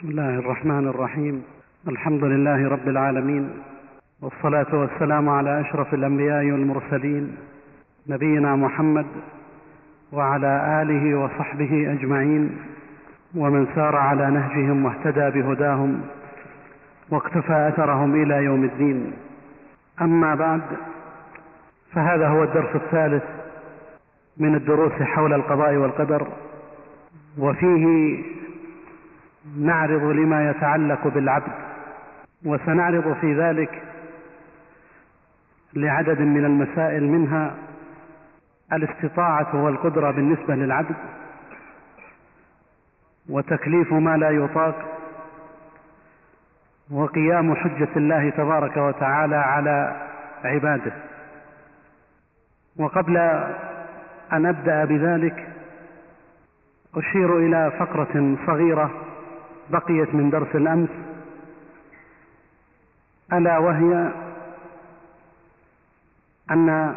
بسم 0.00 0.08
الله 0.08 0.38
الرحمن 0.38 0.88
الرحيم. 0.88 1.42
الحمد 1.88 2.24
لله 2.24 2.68
رب 2.68 2.88
العالمين. 2.88 3.50
والصلاة 4.22 4.74
والسلام 4.74 5.28
على 5.28 5.60
أشرف 5.60 5.94
الأنبياء 5.94 6.44
والمرسلين 6.44 7.36
نبينا 8.08 8.56
محمد 8.56 9.06
وعلى 10.12 10.82
آله 10.82 11.18
وصحبه 11.18 11.92
أجمعين. 11.92 12.58
ومن 13.34 13.66
سار 13.74 13.96
على 13.96 14.30
نهجهم 14.30 14.84
واهتدى 14.84 15.42
بهداهم 15.42 16.00
واقتفى 17.10 17.68
أثرهم 17.68 18.22
إلى 18.22 18.44
يوم 18.44 18.64
الدين. 18.64 19.12
أما 20.02 20.34
بعد 20.34 20.62
فهذا 21.92 22.28
هو 22.28 22.44
الدرس 22.44 22.76
الثالث 22.76 23.24
من 24.38 24.54
الدروس 24.54 24.92
حول 24.92 25.32
القضاء 25.32 25.76
والقدر. 25.76 26.26
وفيه 27.38 28.18
نعرض 29.58 30.02
لما 30.02 30.50
يتعلق 30.50 31.08
بالعبد 31.08 31.52
وسنعرض 32.44 33.16
في 33.20 33.34
ذلك 33.34 33.82
لعدد 35.74 36.20
من 36.20 36.44
المسائل 36.44 37.02
منها 37.04 37.54
الاستطاعة 38.72 39.64
والقدرة 39.64 40.10
بالنسبة 40.10 40.54
للعبد 40.54 40.96
وتكليف 43.28 43.92
ما 43.92 44.16
لا 44.16 44.30
يطاق 44.30 44.74
وقيام 46.90 47.54
حجة 47.54 47.88
الله 47.96 48.30
تبارك 48.30 48.76
وتعالى 48.76 49.36
على 49.36 50.06
عباده. 50.44 50.92
وقبل 52.76 53.16
أن 54.32 54.46
أبدأ 54.46 54.84
بذلك 54.84 55.48
أشير 56.96 57.38
إلى 57.38 57.72
فقرة 57.78 58.36
صغيرة 58.46 59.09
بقيت 59.70 60.14
من 60.14 60.30
درس 60.30 60.56
الأمس 60.56 60.88
ألا 63.32 63.58
وهي 63.58 64.12
أن 66.50 66.94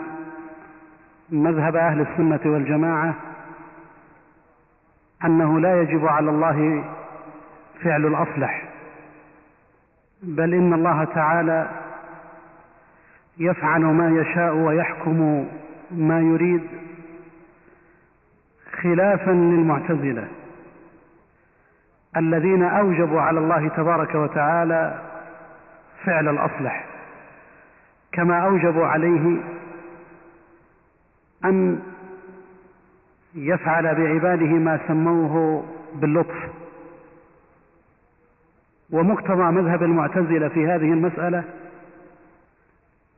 مذهب 1.30 1.76
أهل 1.76 2.02
السنة 2.02 2.40
والجماعة 2.46 3.16
أنه 5.26 5.60
لا 5.60 5.82
يجب 5.82 6.06
على 6.08 6.30
الله 6.30 6.84
فعل 7.82 8.06
الأصلح 8.06 8.70
بل 10.24 10.54
إن 10.54 10.74
الله 10.74 11.04
تعالى 11.04 11.70
يفعل 13.38 13.82
ما 13.82 14.10
يشاء 14.22 14.56
ويحكم 14.56 15.48
ما 15.92 16.20
يريد 16.20 16.68
خلافا 18.82 19.32
للمعتزلة. 19.32 20.28
الذين 22.18 22.64
أوجبوا 22.64 23.22
على 23.22 23.40
الله 23.40 23.68
تبارك 23.68 24.16
وتعالى 24.16 25.02
فعل 26.06 26.28
الأصلح 26.30 26.86
كما 28.12 28.46
أوجبوا 28.46 28.86
عليه 28.86 29.38
أن 31.46 31.80
يفعل 33.36 33.96
بعباده 33.96 34.46
ما 34.46 34.80
سموه 34.88 35.66
باللطف. 35.96 36.50
ومقتضى 38.92 39.44
مذهب 39.44 39.84
المعتزلة 39.84 40.48
في 40.48 40.68
هذه 40.68 40.94
المسألة 40.94 41.44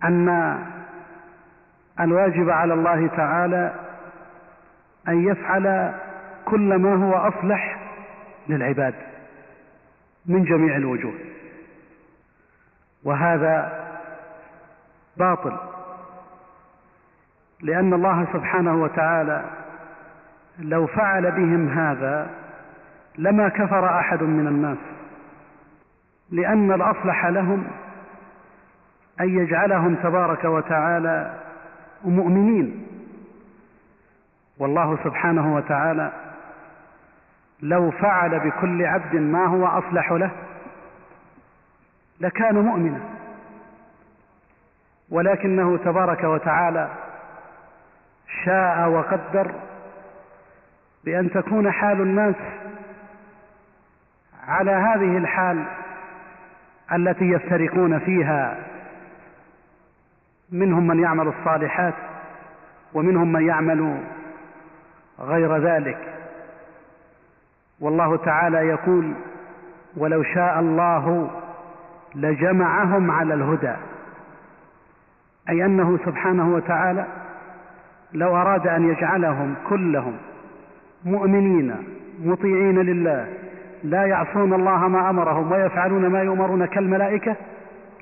أن 0.04 0.60
الواجب 2.00 2.50
على 2.50 2.74
الله 2.74 3.08
تعالى 3.08 3.74
أن 5.08 5.28
يفعل 5.28 5.94
كل 6.46 6.76
ما 6.76 6.96
هو 7.06 7.14
أصلح 7.14 7.85
للعباد 8.50 8.94
من 10.26 10.44
جميع 10.44 10.76
الوجوه. 10.76 11.14
وهذا 13.04 13.86
باطل 15.18 15.58
لأن 17.62 17.94
الله 17.94 18.28
سبحانه 18.34 18.84
وتعالى 18.84 19.46
لو 20.60 20.88
فعل 20.88 21.32
بهم 21.32 21.70
هذا 21.70 22.30
لما 23.18 23.50
كفر 23.50 24.00
أحد 24.00 24.24
من 24.24 24.48
الناس. 24.48 24.78
لأن 26.32 26.72
الأصلح 26.72 27.26
لهم 27.26 27.68
أن 29.22 29.40
يجعلهم 29.40 29.96
تبارك 29.96 30.44
وتعالى 30.44 31.40
مؤمنين. 32.04 32.88
والله 34.60 34.98
سبحانه 35.04 35.56
وتعالى 35.56 36.12
لو 37.70 37.92
فعل 37.92 38.40
بكل 38.40 38.86
عبد 38.86 39.16
ما 39.16 39.46
هو 39.46 39.66
أصلح 39.66 40.12
له 40.12 40.32
لكان 42.20 42.56
مؤمنا. 42.56 43.00
ولكنه 45.10 45.78
تبارك 45.78 46.24
وتعالى 46.24 46.90
شاء 48.46 48.90
وقدر 48.90 49.52
بأن 51.06 51.32
تكون 51.32 51.72
حال 51.72 52.02
الناس 52.02 52.36
على 54.48 54.72
هذه 54.72 55.18
الحال 55.18 55.66
التي 56.94 57.26
يفترقون 57.26 58.00
فيها. 58.00 58.58
منهم 60.52 60.88
من 60.88 61.04
يعمل 61.04 61.28
الصالحات 61.28 61.94
ومنهم 62.94 63.32
من 63.32 63.48
يعمل 63.48 64.04
غير 65.20 65.58
ذلك. 65.58 66.15
والله 67.80 68.18
تعالى 68.18 68.58
يقول 68.58 69.14
ولو 69.98 70.24
شاء 70.24 70.60
الله 70.60 71.30
لجمعهم 72.16 73.12
على 73.12 73.34
الهدى. 73.34 73.76
أي 75.50 75.66
أنه 75.66 76.00
سبحانه 76.06 76.56
وتعالى 76.56 77.06
لو 78.14 78.36
أراد 78.36 78.68
أن 78.68 78.90
يجعلهم 78.90 79.56
كلهم 79.70 80.18
مؤمنين 81.06 81.76
مطيعين 82.24 82.80
لله 82.80 83.28
لا 83.84 84.06
يعصون 84.06 84.54
الله 84.54 84.88
ما 84.88 85.10
أمرهم 85.10 85.52
ويفعلون 85.52 86.08
ما 86.08 86.22
يؤمرون 86.22 86.66
كالملائكة 86.66 87.36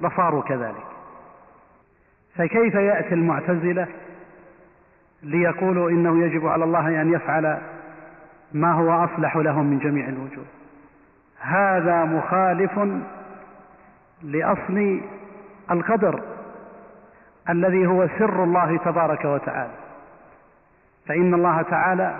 لصاروا 0.01 0.41
كذلك. 0.41 0.83
فكيف 2.35 2.75
يأتي 2.75 3.13
المعتزلة 3.13 3.87
ليقولوا 5.23 5.89
إنه 5.89 6.25
يجب 6.25 6.47
على 6.47 6.63
الله 6.63 7.01
أن 7.01 7.13
يفعل 7.13 7.57
ما 8.53 8.71
هو 8.71 9.03
أصلح 9.03 9.35
لهم 9.35 9.65
من 9.65 9.79
جميع 9.79 10.07
الوجوه. 10.09 10.45
هذا 11.39 12.03
مخالف 12.03 12.79
لأصل 14.23 15.01
القدر 15.71 16.21
الذي 17.49 17.87
هو 17.87 18.07
سر 18.07 18.43
الله 18.43 18.77
تبارك 18.77 19.25
وتعالى. 19.25 19.73
فإن 21.07 21.33
الله 21.33 21.61
تعالى 21.61 22.15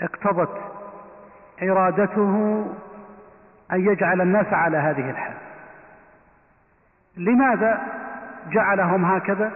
اقتضت 0.00 0.60
إرادته 1.62 2.64
أن 3.72 3.80
يجعل 3.80 4.20
الناس 4.20 4.46
على 4.46 4.76
هذه 4.76 5.10
الحال. 5.10 5.34
لماذا 7.16 7.82
جعلهم 8.50 9.04
هكذا؟ 9.04 9.52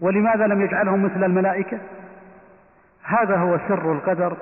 ولماذا 0.00 0.46
لم 0.46 0.60
يجعلهم 0.60 1.04
مثل 1.04 1.24
الملائكة؟ 1.24 1.78
هذا 3.04 3.36
هو 3.36 3.58
سر 3.68 3.92
القدر 3.92 4.36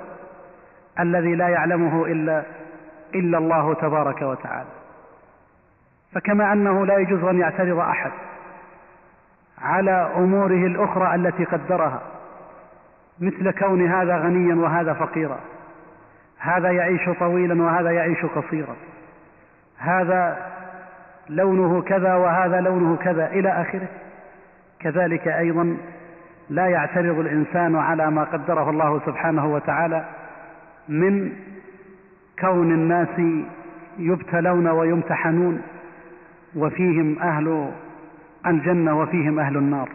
الذي 0.99 1.35
لا 1.35 1.49
يعلمه 1.49 2.05
إلا 2.05 2.43
إلا 3.15 3.37
الله 3.37 3.73
تبارك 3.73 4.21
وتعالى. 4.21 4.69
فكما 6.13 6.53
أنه 6.53 6.85
لا 6.85 6.97
يجوز 6.97 7.23
أن 7.23 7.39
يعترض 7.39 7.79
أحد 7.79 8.11
على 9.61 10.11
أموره 10.17 10.67
الأخرى 10.67 11.15
التي 11.15 11.43
قدرها 11.43 12.01
مثل 13.19 13.51
كون 13.51 13.87
هذا 13.87 14.17
غنيا 14.17 14.55
وهذا 14.55 14.93
فقيرا 14.93 15.39
هذا 16.39 16.71
يعيش 16.71 17.09
طويلا 17.19 17.63
وهذا 17.63 17.91
يعيش 17.91 18.25
قصيرا 18.25 18.75
هذا 19.77 20.37
لونه 21.29 21.81
كذا 21.81 22.15
وهذا 22.15 22.61
لونه 22.61 22.97
كذا 22.97 23.27
إلى 23.27 23.49
آخره. 23.49 23.87
كذلك 24.79 25.27
أيضا 25.27 25.77
لا 26.49 26.67
يعترض 26.67 27.19
الإنسان 27.19 27.75
على 27.75 28.11
ما 28.11 28.23
قدره 28.23 28.69
الله 28.69 29.01
سبحانه 29.05 29.53
وتعالى 29.53 30.05
من 30.89 31.31
كون 32.39 32.71
الناس 32.71 33.43
يبتلون 33.99 34.67
ويمتحنون 34.67 35.61
وفيهم 36.55 37.19
أهل 37.19 37.71
الجنة 38.47 38.99
وفيهم 38.99 39.39
أهل 39.39 39.57
النار. 39.57 39.89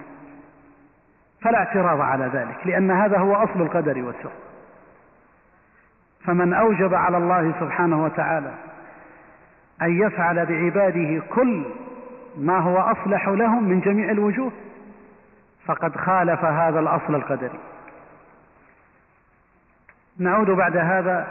فلا 1.41 1.59
اعتراض 1.59 2.01
على 2.01 2.31
ذلك 2.35 2.67
لأن 2.67 2.91
هذا 2.91 3.19
هو 3.19 3.35
أصل 3.35 3.63
القدر 3.63 4.03
والسر. 4.03 4.31
فمن 6.25 6.55
أوجب 6.55 6.95
على 6.95 7.17
الله 7.17 7.53
سبحانه 7.61 8.05
وتعالى 8.05 8.55
أن 9.83 10.03
يفعل 10.03 10.47
بعباده 10.47 11.23
كل 11.35 11.65
ما 12.39 12.59
هو 12.59 12.77
أصلح 12.77 13.29
لهم 13.29 13.65
من 13.65 13.81
جميع 13.81 14.11
الوجوه 14.11 14.53
فقد 15.67 15.97
خالف 15.97 16.45
هذا 16.45 16.81
الأصل 16.81 17.15
القدري. 17.15 17.59
نعود 20.19 20.51
بعد 20.51 20.77
هذا 20.77 21.27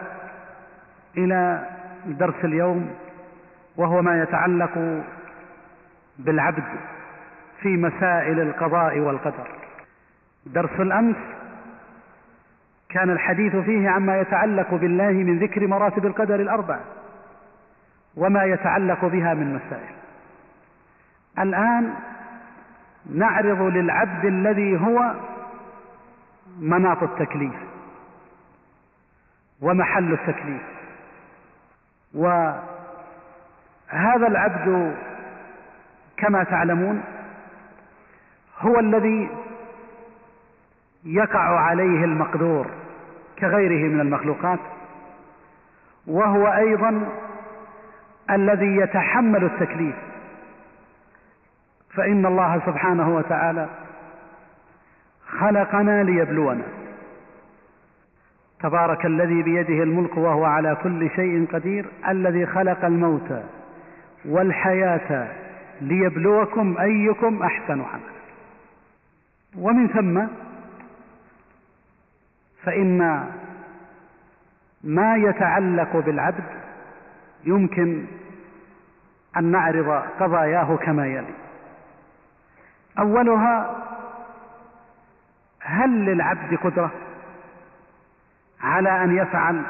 إلى 1.18 1.69
درس 2.06 2.35
اليوم 2.44 2.95
وهو 3.77 4.01
ما 4.01 4.24
يتعلق 4.24 5.03
بالعبد 6.19 6.63
في 7.62 7.77
مسائل 7.77 8.39
القضاء 8.39 9.00
والقدر. 9.00 9.47
درس 10.45 10.80
الأمس 10.80 11.15
كان 12.89 13.09
الحديث 13.09 13.56
فيه 13.56 13.89
عما 13.89 14.19
يتعلق 14.19 14.74
بالله 14.74 15.12
من 15.12 15.39
ذكر 15.39 15.68
مراتب 15.68 16.06
القدر 16.06 16.35
الأربع 16.35 16.80
وما 18.18 18.44
يتعلق 18.44 19.06
بها 19.06 19.33
من 19.33 19.53
مسائل. 19.53 19.94
الآن 21.39 21.94
نعرض 23.06 23.62
للعبد 23.62 24.26
الذي 24.26 24.80
هو 24.80 25.14
مناط 26.60 27.04
التكليف 27.04 27.54
ومحل 29.62 30.14
التكليف. 30.14 30.62
وهذا 32.14 32.68
العبد 34.28 34.96
كما 36.18 36.44
تعلمون 36.44 37.04
هو 38.60 38.80
الذي 38.80 39.30
يقع 41.06 41.60
عليه 41.60 42.04
المقدور 42.04 42.68
كغيره 43.40 43.90
من 43.90 44.00
المخلوقات 44.00 44.60
وهو 46.08 46.48
أيضا 46.48 47.10
الذي 48.30 48.76
يتحمل 48.78 49.44
التكليف. 49.44 49.96
فإن 51.95 52.25
الله 52.25 52.62
سبحانه 52.66 53.16
وتعالى 53.16 53.69
خلقنا 55.28 56.04
ليبلونا. 56.04 56.63
تبارك 58.60 59.06
الذي 59.06 59.44
بيده 59.44 59.84
الملك 59.84 60.18
وهو 60.18 60.45
على 60.45 60.78
كل 60.84 61.10
شيء 61.10 61.48
قدير 61.54 61.86
الذي 62.07 62.45
خلق 62.45 62.86
الموت 62.86 63.44
والحياة 64.25 65.28
ليبلوكم 65.81 66.78
أيكم 66.78 67.44
أحسن 67.44 67.81
عملا. 67.81 68.13
ومن 69.57 69.88
ثم 69.88 70.28
فإن 72.63 73.30
ما 74.84 75.16
يتعلق 75.16 75.98
بالعبد 75.98 76.44
يمكن 77.45 78.06
أن 79.38 79.44
نعرض 79.44 80.04
قضاياه 80.19 80.75
كما 80.75 81.07
يلي. 81.07 81.43
أولها 83.00 83.75
هل 85.62 86.06
للعبد 86.06 86.56
قدرة 86.56 86.92
على 88.62 89.04
أن 89.04 89.18
يفعل 89.18 89.62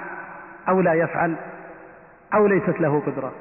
أو 0.69 0.81
لا 0.81 0.93
يفعل 0.93 1.35
أو 2.33 2.47
ليست 2.47 2.79
له 2.79 2.99
قدرة؟ 2.99 3.33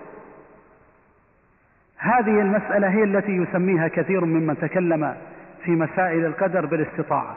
هذه 1.99 2.41
المسألة 2.41 2.89
هي 2.89 3.05
التي 3.05 3.33
يسميها 3.33 3.89
كثير 3.89 4.25
ممن 4.25 4.59
تكلم 4.59 5.17
في 5.65 5.71
مسائل 5.71 6.27
القدر 6.27 6.67
بالاستطاعة. 6.67 7.37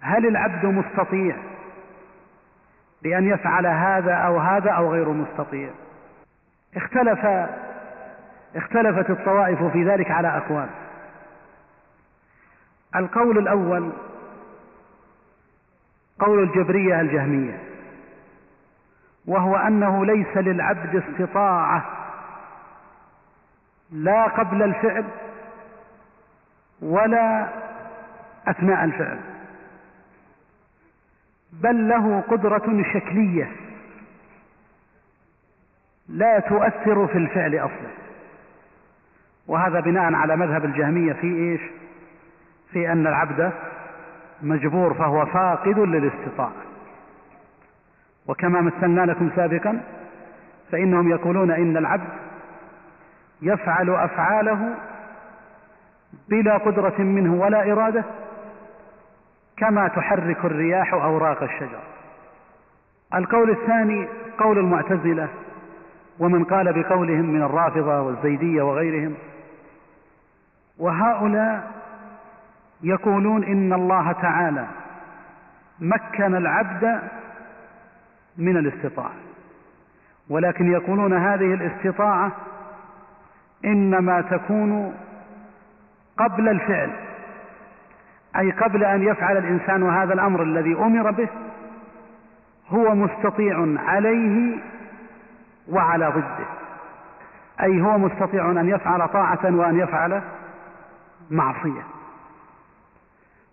هل 0.00 0.26
العبد 0.26 0.66
مستطيع 0.66 1.36
بان 3.02 3.26
يفعل 3.26 3.66
هذا 3.66 4.14
أو 4.14 4.38
هذا 4.38 4.70
أو 4.70 4.92
غير 4.92 5.08
مستطيع؟ 5.08 5.70
اختلف 6.76 7.26
اختلفت 8.56 9.10
الطوائف 9.10 9.64
في 9.64 9.84
ذلك 9.84 10.10
على 10.10 10.28
أقوال. 10.36 10.68
القول 12.96 13.38
الأول 13.38 13.92
قول 16.18 16.42
الجبرية 16.42 17.00
الجهمية 17.00 17.58
وهو 19.26 19.56
أنه 19.56 20.04
ليس 20.04 20.36
للعبد 20.36 20.96
استطاعة 20.96 21.84
لا 23.90 24.24
قبل 24.24 24.62
الفعل 24.62 25.04
ولا 26.82 27.48
أثناء 28.46 28.84
الفعل 28.84 29.18
بل 31.52 31.88
له 31.88 32.20
قدرة 32.20 32.82
شكلية 32.94 33.52
لا 36.08 36.38
تؤثر 36.38 37.06
في 37.06 37.18
الفعل 37.18 37.58
أصلا. 37.58 38.05
وهذا 39.48 39.80
بناء 39.80 40.14
على 40.14 40.36
مذهب 40.36 40.64
الجهمية 40.64 41.12
في 41.12 41.26
إيش؟ 41.26 41.60
في 42.72 42.92
أن 42.92 43.06
العبد 43.06 43.52
مجبور 44.42 44.94
فهو 44.94 45.26
فاقد 45.26 45.78
للاستطاعة. 45.78 46.52
وكما 48.26 48.60
مثلنا 48.60 49.00
لكم 49.00 49.30
سابقا 49.36 49.80
فإنهم 50.72 51.10
يقولون 51.10 51.50
إن 51.50 51.76
العبد 51.76 52.08
يفعل 53.42 53.90
أفعاله 53.90 54.74
بلا 56.28 56.56
قدرة 56.56 56.98
منه 56.98 57.34
ولا 57.34 57.72
إرادة 57.72 58.04
كما 59.56 59.88
تحرك 59.88 60.44
الرياح 60.44 60.94
أوراق 60.94 61.42
الشجر. 61.42 61.80
القول 63.14 63.50
الثاني 63.50 64.08
قول 64.38 64.58
المعتزلة 64.58 65.28
ومن 66.18 66.44
قال 66.44 66.82
بقولهم 66.82 67.26
من 67.26 67.42
الرافضة 67.42 68.00
والزيدية 68.00 68.62
وغيرهم 68.62 69.14
وهؤلاء 70.78 71.72
يقولون 72.82 73.44
إن 73.44 73.72
الله 73.72 74.12
تعالى 74.12 74.66
مكن 75.80 76.34
العبد 76.34 77.00
من 78.38 78.56
الاستطاعة. 78.56 79.12
ولكن 80.28 80.72
يقولون 80.72 81.12
هذه 81.12 81.54
الاستطاعة 81.54 82.32
إنما 83.64 84.20
تكون 84.20 84.94
قبل 86.16 86.48
الفعل 86.48 86.90
أي 88.36 88.50
قبل 88.50 88.84
أن 88.84 89.02
يفعل 89.02 89.36
الإنسان 89.36 89.90
هذا 89.90 90.14
الأمر 90.14 90.42
الذي 90.42 90.74
أمر 90.74 91.10
به 91.10 91.28
هو 92.68 92.94
مستطيع 92.94 93.66
عليه 93.76 94.58
وعلى 95.68 96.08
ضده. 96.08 96.46
أي 97.62 97.80
هو 97.82 97.98
مستطيع 97.98 98.50
أن 98.50 98.68
يفعل 98.68 99.08
طاعة 99.08 99.40
وأن 99.44 99.78
يفعل 99.78 100.22
معصية. 101.30 101.82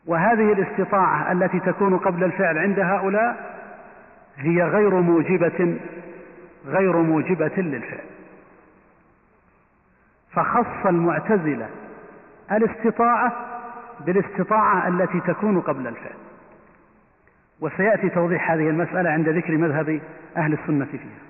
وهذه 0.06 0.54
الاستطاعة 0.54 1.32
التي 1.32 1.60
تكون 1.60 1.98
قبل 1.98 2.24
الفعل 2.24 2.58
عند 2.58 2.80
هؤلاء 2.80 3.60
هي 4.38 4.64
غير 4.64 5.02
موجبة 5.02 5.78
غير 6.66 6.98
موجبة 6.98 7.52
للفعل. 7.58 8.06
فخص 10.32 10.86
المعتزلة 10.86 11.70
الاستطاعة 12.52 13.34
بالاستطاعة 14.06 14.88
التي 14.88 15.20
تكون 15.20 15.62
قبل 15.62 15.88
الفعل. 15.88 16.18
وسيأتي 17.62 18.10
توضيح 18.10 18.52
هذه 18.52 18.70
المسألة 18.70 19.10
عند 19.10 19.30
ذكر 19.30 19.58
مذهب 19.58 20.02
أهل 20.38 20.54
السنة 20.54 20.86
فيها. 20.86 21.24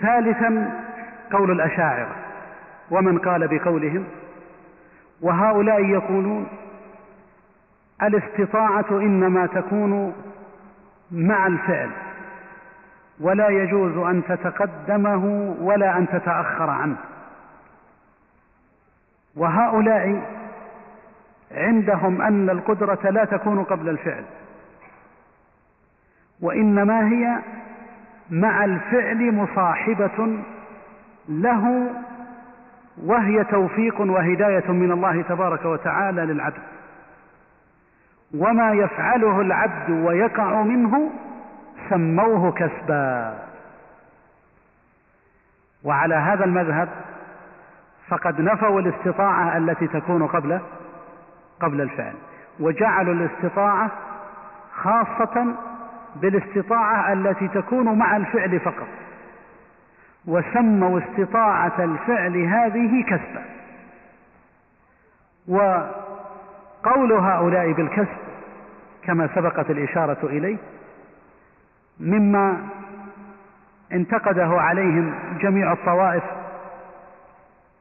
ثالثا 0.00 0.80
قول 1.32 1.50
الأشاعرة 1.50 2.16
ومن 2.90 3.18
قال 3.18 3.48
بقولهم 3.48 4.04
وهؤلاء 5.22 5.84
يقولون 5.84 6.46
الاستطاعة 8.02 8.86
إنما 8.90 9.46
تكون 9.46 10.14
مع 11.10 11.46
الفعل 11.46 11.90
ولا 13.20 13.48
يجوز 13.48 13.96
أن 13.96 14.22
تتقدمه 14.28 15.54
ولا 15.60 15.98
أن 15.98 16.08
تتأخر 16.08 16.70
عنه. 16.70 16.96
وهؤلاء 19.36 20.22
عندهم 21.52 22.22
أن 22.22 22.50
القدرة 22.50 23.10
لا 23.10 23.24
تكون 23.24 23.64
قبل 23.64 23.88
الفعل 23.88 24.24
وإنما 26.40 27.08
هي 27.08 27.38
مع 28.30 28.64
الفعل 28.64 29.32
مصاحبة 29.34 30.38
له 31.28 31.90
وهي 33.04 33.44
توفيق 33.44 34.00
وهداية 34.00 34.70
من 34.70 34.92
الله 34.92 35.22
تبارك 35.22 35.64
وتعالى 35.64 36.26
للعبد. 36.26 36.62
وما 38.34 38.72
يفعله 38.72 39.40
العبد 39.40 39.90
ويقع 39.90 40.62
منه 40.62 41.10
سموه 41.90 42.52
كسبا. 42.52 43.38
وعلى 45.84 46.14
هذا 46.14 46.44
المذهب 46.44 46.88
فقد 48.08 48.40
نفوا 48.40 48.80
الاستطاعة 48.80 49.56
التي 49.56 49.86
تكون 49.86 50.26
قبل 50.26 50.60
قبل 51.60 51.80
الفعل 51.80 52.14
وجعلوا 52.60 53.14
الاستطاعة 53.14 53.90
خاصة 54.74 55.54
بالاستطاعة 56.16 57.12
التي 57.12 57.48
تكون 57.48 57.98
مع 57.98 58.16
الفعل 58.16 58.60
فقط. 58.60 58.88
وسموا 60.26 61.00
استطاعة 61.00 61.84
الفعل 61.84 62.36
هذه 62.36 63.02
كسبا. 63.02 63.42
وقول 65.48 67.12
هؤلاء 67.12 67.72
بالكسب 67.72 68.18
كما 69.02 69.28
سبقت 69.34 69.70
الإشارة 69.70 70.18
إليه 70.22 70.56
مما 72.00 72.56
انتقده 73.92 74.60
عليهم 74.60 75.14
جميع 75.40 75.72
الطوائف 75.72 76.22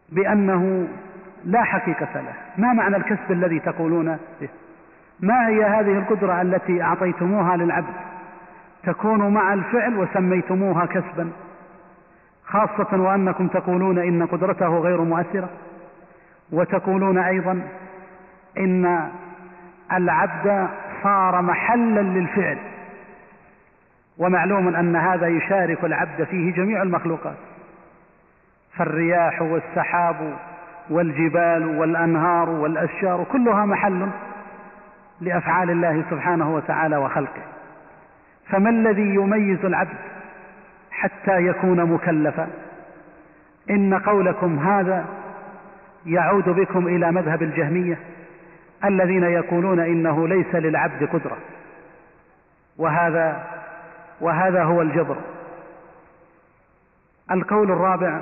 بأنه 0.09 0.87
لا 1.45 1.63
حقيقة 1.63 2.21
له. 2.21 2.33
ما 2.57 2.73
معنى 2.73 2.97
الكسب 2.97 3.31
الذي 3.31 3.59
تقولون 3.59 4.17
به؟ 4.41 4.49
ما 5.19 5.47
هي 5.47 5.63
هذه 5.63 5.97
القدرة 5.97 6.41
التي 6.41 6.81
أعطيتموها 6.81 7.57
للعبد؟ 7.57 7.93
تكون 8.83 9.33
مع 9.33 9.53
الفعل 9.53 9.97
وسميتموها 9.97 10.85
كسبا. 10.85 11.31
خاصة 12.49 13.01
وأنكم 13.01 13.47
تقولون 13.47 13.97
إن 13.97 14.25
قدرته 14.25 14.77
غير 14.79 15.01
مؤثرة 15.01 15.49
وتقولون 16.51 17.17
أيضا 17.17 17.61
إن 18.57 19.09
العبد 19.93 20.67
صار 21.03 21.41
محلا 21.41 22.01
للفعل 22.01 22.57
ومعلوم 24.17 24.75
أن 24.75 24.95
هذا 24.95 25.27
يشارك 25.27 25.83
العبد 25.83 26.23
فيه 26.23 26.53
جميع 26.53 26.81
المخلوقات 26.81 27.37
فالرياح 28.77 29.41
والسحاب 29.41 30.37
والجبال 30.89 31.79
والأنهار 31.79 32.49
والأشجار 32.49 33.23
كلها 33.31 33.65
محل 33.65 34.09
لأفعال 35.21 35.69
الله 35.69 36.03
سبحانه 36.09 36.55
وتعالى 36.55 36.97
وخلقه. 36.97 37.41
فما 38.49 38.69
الذي 38.69 39.15
يميز 39.15 39.65
العبد 39.65 39.97
حتى 40.91 41.45
يكون 41.45 41.85
مكلفا. 41.85 42.47
إن 43.69 43.93
قولكم 43.93 44.59
هذا 44.59 45.05
يعود 46.05 46.49
بكم 46.49 46.87
إلى 46.87 47.11
مذهب 47.11 47.43
الجهمية 47.43 47.99
الذين 48.85 49.23
يقولون 49.23 49.79
إنه 49.79 50.27
ليس 50.27 50.55
للعبد 50.55 51.03
قدرة. 51.03 51.37
وهذا 52.77 53.47
وهذا 54.21 54.63
هو 54.63 54.81
الجبر. 54.81 55.15
القول 57.31 57.71
الرابع 57.71 58.21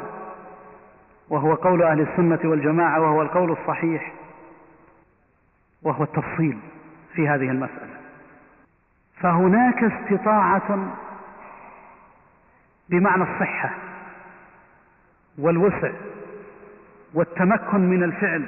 وهو 1.29 1.53
قول 1.53 1.83
أهل 1.83 2.01
السنة 2.01 2.39
والجماعة 2.43 3.01
وهو 3.01 3.21
القول 3.21 3.51
الصحيح 3.51 4.13
وهو 5.83 6.03
التفصيل 6.03 6.57
في 7.13 7.29
هذه 7.29 7.49
المسألة. 7.49 7.97
فهناك 9.21 9.83
استطاعة 9.83 10.97
بمعنى 12.89 13.23
الصحة 13.23 13.69
والوسع 15.37 15.91
والتمكن 17.13 17.79
من 17.79 18.03
الفعل. 18.03 18.45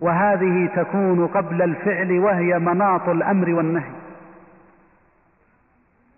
وهذه 0.00 0.70
تكون 0.76 1.26
قبل 1.26 1.62
الفعل 1.62 2.18
وهي 2.18 2.58
مناط 2.58 3.08
الأمر 3.08 3.50
والنهي. 3.50 3.92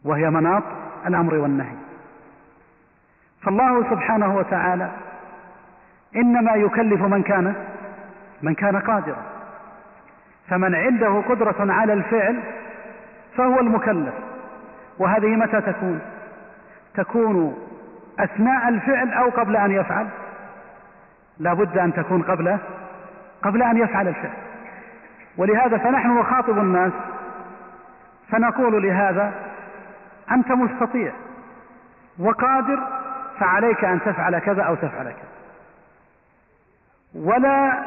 وهي 0.04 0.30
مناط 0.30 0.62
الأمر 1.06 1.34
والنهي. 1.34 1.76
فالله 3.42 3.90
سبحانه 3.90 4.36
وتعالى 4.36 4.90
إنما 6.16 6.52
يكلف 6.54 7.02
من 7.02 7.22
كان 7.22 7.54
من 8.42 8.54
كان 8.54 8.76
قادرا. 8.76 9.22
فمن 10.48 10.74
عنده 10.74 11.20
قدرة 11.28 11.72
على 11.72 11.92
الفعل 11.92 12.40
فهو 13.36 13.60
المكلف. 13.60 14.14
وهذه 14.98 15.26
متى 15.26 15.60
تكون؟ 15.60 16.00
تكون 16.96 17.58
أثناء 18.18 18.68
الفعل 18.68 19.12
أو 19.12 19.30
قبل 19.30 19.56
أن 19.56 19.70
يفعل. 19.70 20.06
لا 21.38 21.54
بد 21.54 21.78
أن 21.78 21.92
تكون 21.94 22.22
قبل 22.22 22.58
قبل 23.42 23.62
أن 23.62 23.76
يفعل 23.76 24.08
الفعل. 24.08 24.36
ولهذا 25.36 25.78
فنحن 25.78 26.18
نخاطب 26.18 26.58
الناس 26.58 26.92
فنقول 28.28 28.82
لهذا 28.82 29.32
أنت 30.30 30.52
مستطيع 30.52 31.12
وقادر 32.18 32.78
فعليك 33.38 33.84
أن 33.84 34.00
تفعل 34.00 34.38
كذا 34.38 34.62
أو 34.62 34.74
تفعل 34.74 35.04
كذا. 35.04 35.36
ولا 37.14 37.84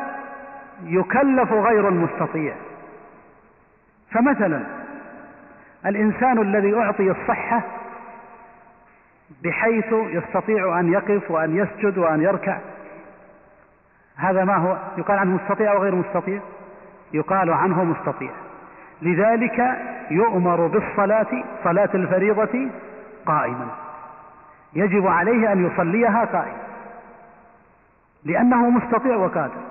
يكلف 0.84 1.52
غير 1.52 1.88
المستطيع. 1.88 2.56
فمثلا 4.12 4.62
الإنسان 5.86 6.42
الذي 6.42 6.76
أعطي 6.76 7.12
الصحة 7.12 7.62
بحيث 9.44 9.94
يستطيع 9.94 10.80
أن 10.80 10.94
يقف 10.94 11.32
وأن 11.32 11.58
يسجد 11.58 11.98
وأن 11.98 12.22
يركع. 12.22 12.58
هذا 14.16 14.44
ما 14.44 14.56
هو؟ 14.56 14.78
يقال 14.98 15.20
عنه 15.20 15.36
مستطيع 15.44 15.72
أو 15.72 15.78
غير 15.78 15.96
مستطيع؟ 15.96 16.40
يقال 17.14 17.54
عنه 17.54 17.84
مستطيع. 17.84 18.32
لذلك 19.02 19.78
يؤمر 20.12 20.68
بالصلاة 20.68 21.44
صلاة 21.64 21.90
الفريضة 21.94 22.70
قائما. 23.26 23.68
يجب 24.74 25.08
عليه 25.08 25.52
أن 25.52 25.66
يصليها 25.66 26.26
قائما. 26.26 26.70
لأنه 28.24 28.70
مستطيع 28.70 29.16
وقادر. 29.16 29.62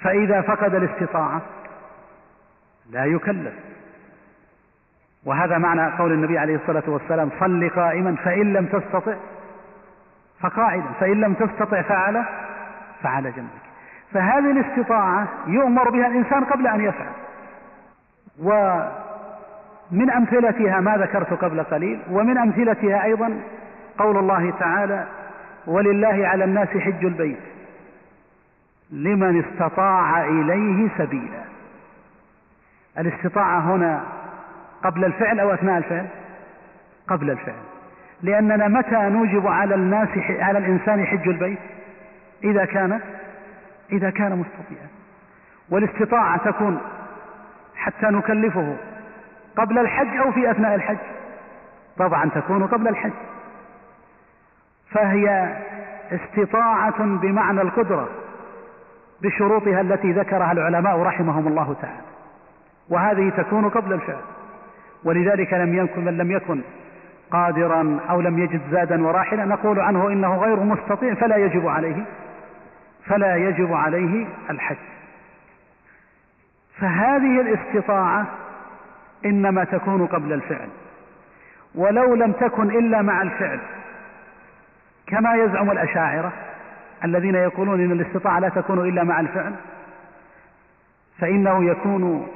فإذا 0.00 0.40
فقد 0.40 0.74
الاستطاعة 0.74 1.40
لا 2.90 3.04
يكلف. 3.04 3.71
وهذا 5.26 5.58
معنى 5.58 5.96
قول 5.96 6.12
النبي 6.12 6.38
عليه 6.38 6.56
الصلاة 6.56 6.82
والسلام 6.86 7.30
صل 7.40 7.70
قائما 7.70 8.16
فإن 8.24 8.52
لم 8.52 8.66
تستطع 8.66 9.14
فقاعدا 10.40 10.88
فإن 11.00 11.20
لم 11.20 11.34
تستطع 11.34 11.82
فعل 11.82 12.24
فعلى 13.02 13.30
جنبك. 13.30 13.62
فهذه 14.12 14.50
الاستطاعة 14.50 15.28
يؤمر 15.46 15.90
بها 15.90 16.06
الإنسان 16.06 16.44
قبل 16.44 16.66
أن 16.66 16.80
يفعل. 16.80 17.12
ومن 18.42 20.10
أمثلتها 20.10 20.80
ما 20.80 20.96
ذكرت 20.96 21.32
قبل 21.44 21.62
قليل 21.62 22.00
ومن 22.10 22.38
أمثلتها 22.38 23.04
أيضا 23.04 23.40
قول 23.98 24.16
الله 24.18 24.50
تعالى 24.50 25.06
ولله 25.66 26.26
على 26.28 26.44
الناس 26.44 26.68
حج 26.68 27.04
البيت 27.04 27.38
لمن 28.90 29.44
استطاع 29.44 30.24
إليه 30.24 30.88
سبيلا. 30.98 31.42
الاستطاعة 32.98 33.60
هنا 33.60 34.02
قبل 34.84 35.04
الفعل 35.04 35.40
أو 35.40 35.54
أثناء 35.54 35.78
الفعل؟ 35.78 36.06
قبل 37.08 37.30
الفعل. 37.30 37.62
لأننا 38.22 38.68
متى 38.68 38.96
نوجب 38.96 39.46
على 39.46 39.74
الناس 39.74 40.08
على 40.40 40.58
الإنسان 40.58 41.06
حج 41.06 41.28
البيت؟ 41.28 41.58
إذا 42.44 42.64
كان 42.64 43.00
إذا 43.92 44.10
كان 44.10 44.38
مستطيعا. 44.38 44.88
والاستطاعة 45.70 46.50
تكون 46.50 46.80
حتى 47.76 48.06
نكلفه 48.06 48.76
قبل 49.56 49.78
الحج 49.78 50.16
أو 50.16 50.32
في 50.32 50.50
أثناء 50.50 50.74
الحج؟ 50.74 50.96
طبعا 51.98 52.30
تكون 52.34 52.66
قبل 52.66 52.88
الحج. 52.88 53.12
فهي 54.90 55.56
استطاعة 56.12 57.04
بمعنى 57.04 57.62
القدرة 57.62 58.08
بشروطها 59.22 59.80
التي 59.80 60.12
ذكرها 60.12 60.52
العلماء 60.52 61.02
رحمهم 61.02 61.48
الله 61.48 61.76
تعالى. 61.82 62.02
وهذه 62.88 63.32
تكون 63.36 63.68
قبل 63.68 63.92
الفعل. 63.92 64.22
ولذلك 65.04 65.54
لم 65.54 65.74
يكن 65.74 66.04
من 66.04 66.16
لم 66.16 66.30
يكن 66.30 66.60
قادرا 67.30 68.00
أو 68.10 68.20
لم 68.20 68.38
يجد 68.38 68.60
زادا 68.70 69.06
وراحلا 69.06 69.44
نقول 69.44 69.80
عنه 69.80 70.08
إنه 70.08 70.36
غير 70.36 70.60
مستطيع 70.60 71.14
فلا 71.14 71.36
يجب 71.36 71.68
عليه 71.68 72.04
فلا 73.06 73.36
يجب 73.36 73.72
عليه 73.72 74.26
الحج. 74.50 74.76
فهذه 76.80 77.40
الاستطاعة 77.40 78.26
إنما 79.24 79.64
تكون 79.64 80.06
قبل 80.06 80.32
الفعل 80.32 80.68
ولو 81.74 82.14
لم 82.14 82.32
تكن 82.32 82.70
إلا 82.70 83.02
مع 83.02 83.22
الفعل. 83.22 83.60
كما 85.06 85.34
يزعم 85.34 85.70
الأشاعرة 85.70 86.32
الذين 87.04 87.34
يقولون 87.34 87.80
إن 87.80 87.92
الاستطاعة 87.92 88.38
لا 88.38 88.48
تكون 88.48 88.88
إلا 88.88 89.04
مع 89.04 89.20
الفعل 89.20 89.54
فإنه 91.18 91.64
يكون 91.64 92.28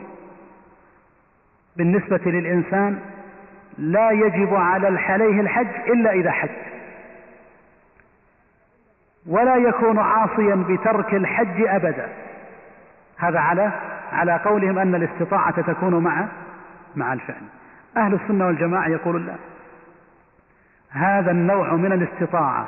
بالنسبة 1.76 2.21
للإنسان 2.26 2.99
لا 3.78 4.11
يجب 4.11 4.54
على 4.54 5.00
عليه 5.00 5.40
الحج 5.40 5.90
إلا 5.90 6.12
إذا 6.12 6.30
حج. 6.30 6.50
ولا 9.26 9.56
يكون 9.56 9.99
عاصيا 9.99 10.64
بترك 10.68 11.14
الحج 11.14 11.66
أبدا. 11.66 12.09
هذا 13.16 13.38
على 13.38 13.71
على 14.12 14.37
قولهم 14.45 14.78
أن 14.78 14.95
الاستطاعة 14.95 15.61
تكون 15.61 15.95
مع 16.04 16.26
مع 16.97 17.12
الفعل. 17.12 17.42
أهل 17.97 18.14
السنة 18.14 18.47
والجماعة 18.47 18.88
يقولون 18.88 19.26
لا. 19.26 19.35
هذا 20.90 21.30
النوع 21.30 21.75
من 21.75 21.92
الاستطاعة 21.92 22.66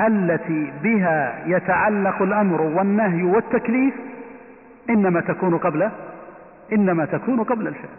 التي 0.00 0.72
بها 0.82 1.42
يتعلق 1.46 2.22
الأمر 2.22 2.62
والنهي 2.62 3.22
والتكليف 3.22 3.94
إنما 4.90 5.20
تكون 5.20 5.58
قبل 5.58 5.90
إنما 6.72 7.04
تكون 7.04 7.42
قبل 7.42 7.68
الفعل. 7.68 7.96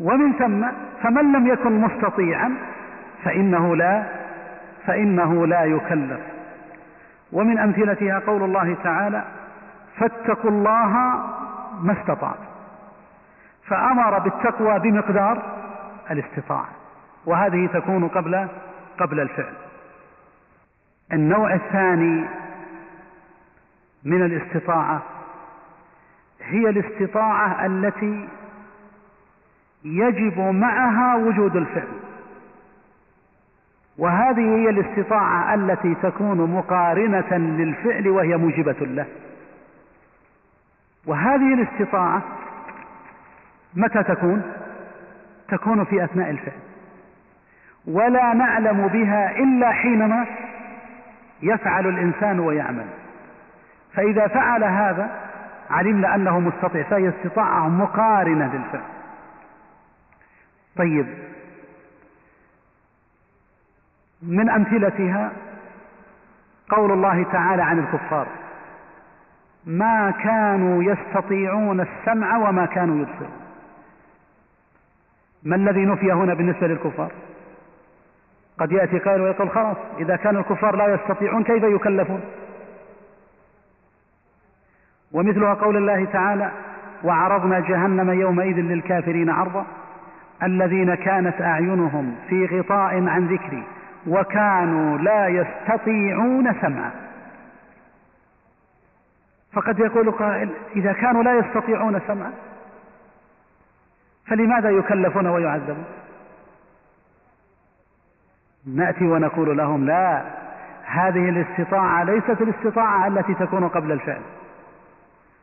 ومن 0.00 0.32
ثم 0.32 0.66
فمن 1.02 1.32
لم 1.32 1.46
يكن 1.46 1.80
مستطيعا 1.80 2.54
فإنه 3.24 3.76
لا 3.76 4.02
فإنه 4.86 5.46
لا 5.46 5.64
يكلف. 5.64 6.20
ومن 7.32 7.58
أمثلتها 7.58 8.18
قول 8.18 8.42
الله 8.42 8.76
تعالى 8.84 9.24
فاتقوا 9.96 10.50
الله 10.50 10.88
ما 11.82 11.92
استطعت. 12.00 12.38
فأمر 13.66 14.18
بالتقوى 14.18 14.78
بمقدار 14.78 15.42
الاستطاعة 16.10 16.68
وهذه 17.26 17.66
تكون 17.66 18.08
قبل 18.08 18.48
قبل 18.98 19.20
الفعل. 19.20 19.54
النوع 21.12 21.54
الثاني 21.54 22.24
من 24.04 24.24
الاستطاعة 24.24 25.02
هي 26.40 26.68
الاستطاعة 26.68 27.66
التي 27.66 28.28
يجب 29.84 30.38
معها 30.38 31.16
وجود 31.16 31.56
الفعل. 31.56 31.88
وهذه 33.98 34.40
هي 34.40 34.70
الاستطاعة 34.70 35.54
التي 35.54 35.94
تكون 36.02 36.50
مقارنة 36.50 37.36
للفعل 37.38 38.08
وهي 38.08 38.36
موجبة 38.36 38.76
له. 38.80 39.06
وهذه 41.06 41.54
الاستطاعة 41.54 42.22
متى 43.74 44.02
تكون؟ 44.02 44.42
تكون 45.48 45.84
في 45.84 46.04
أثناء 46.04 46.30
الفعل. 46.30 46.58
ولا 47.86 48.34
نعلم 48.34 48.86
بها 48.86 49.38
إلا 49.38 49.70
حينما 49.72 50.26
يفعل 51.42 51.86
الإنسان 51.86 52.40
ويعمل. 52.40 52.86
فإذا 53.94 54.26
فعل 54.26 54.64
هذا 54.64 55.10
علمنا 55.70 56.14
أنه 56.14 56.40
مستطيع 56.40 56.82
فهي 56.82 57.08
استطاعة 57.08 57.68
مقارنة 57.68 58.54
للفعل. 58.54 58.91
طيب. 60.76 61.06
من 64.22 64.50
أمثلتها 64.50 65.32
قول 66.68 66.92
الله 66.92 67.22
تعالى 67.32 67.62
عن 67.62 67.78
الكفار 67.78 68.26
ما 69.66 70.10
كانوا 70.10 70.82
يستطيعون 70.82 71.80
السمع 71.80 72.36
وما 72.36 72.66
كانوا 72.66 72.96
يبصرون. 72.96 73.42
ما 75.42 75.56
الذي 75.56 75.84
نفي 75.84 76.12
هنا 76.12 76.34
بالنسبة 76.34 76.66
للكفار؟ 76.66 77.12
قد 78.58 78.72
يأتي 78.72 78.98
قائل 78.98 79.20
ويقول 79.20 79.50
خلاص 79.50 79.76
إذا 79.98 80.16
كان 80.16 80.36
الكفار 80.36 80.76
لا 80.76 80.94
يستطيعون 80.94 81.44
كيف 81.44 81.62
يكلفون؟ 81.62 82.20
ومثلها 85.12 85.54
قول 85.54 85.76
الله 85.76 86.04
تعالى 86.04 86.52
وعرضنا 87.04 87.60
جهنم 87.60 88.10
يومئذ 88.10 88.56
للكافرين 88.56 89.30
عرضا. 89.30 89.66
الذين 90.42 90.94
كانت 90.94 91.40
أعينهم 91.40 92.14
في 92.28 92.46
غطاء 92.46 93.08
عن 93.08 93.26
ذكري 93.26 93.62
وكانوا 94.06 94.98
لا 94.98 95.28
يستطيعون 95.28 96.54
سمعا. 96.60 96.90
فقد 99.52 99.78
يقول 99.78 100.10
قائل 100.10 100.50
إذا 100.76 100.92
كانوا 100.92 101.22
لا 101.22 101.38
يستطيعون 101.38 102.00
سمعا 102.06 102.32
فلماذا 104.26 104.70
يكلفون 104.70 105.26
ويعذبون؟ 105.26 105.84
نأتي 108.66 109.04
ونقول 109.04 109.56
لهم 109.56 109.86
لا 109.86 110.22
هذه 110.84 111.28
الاستطاعة 111.28 112.04
ليست 112.04 112.40
الاستطاعة 112.40 113.06
التي 113.06 113.34
تكون 113.34 113.68
قبل 113.68 113.92
الفعل 113.92 114.20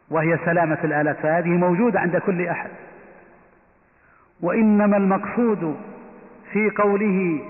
وهي 0.10 0.38
سلامة 0.46 0.78
الآلات 0.84 1.18
فهذه 1.18 1.50
موجودة 1.50 2.00
عند 2.00 2.18
كل 2.18 2.48
أحد. 2.48 2.70
وإنما 4.42 4.98
المقصود 4.98 5.78
في 6.52 6.70
قوله 6.70 7.42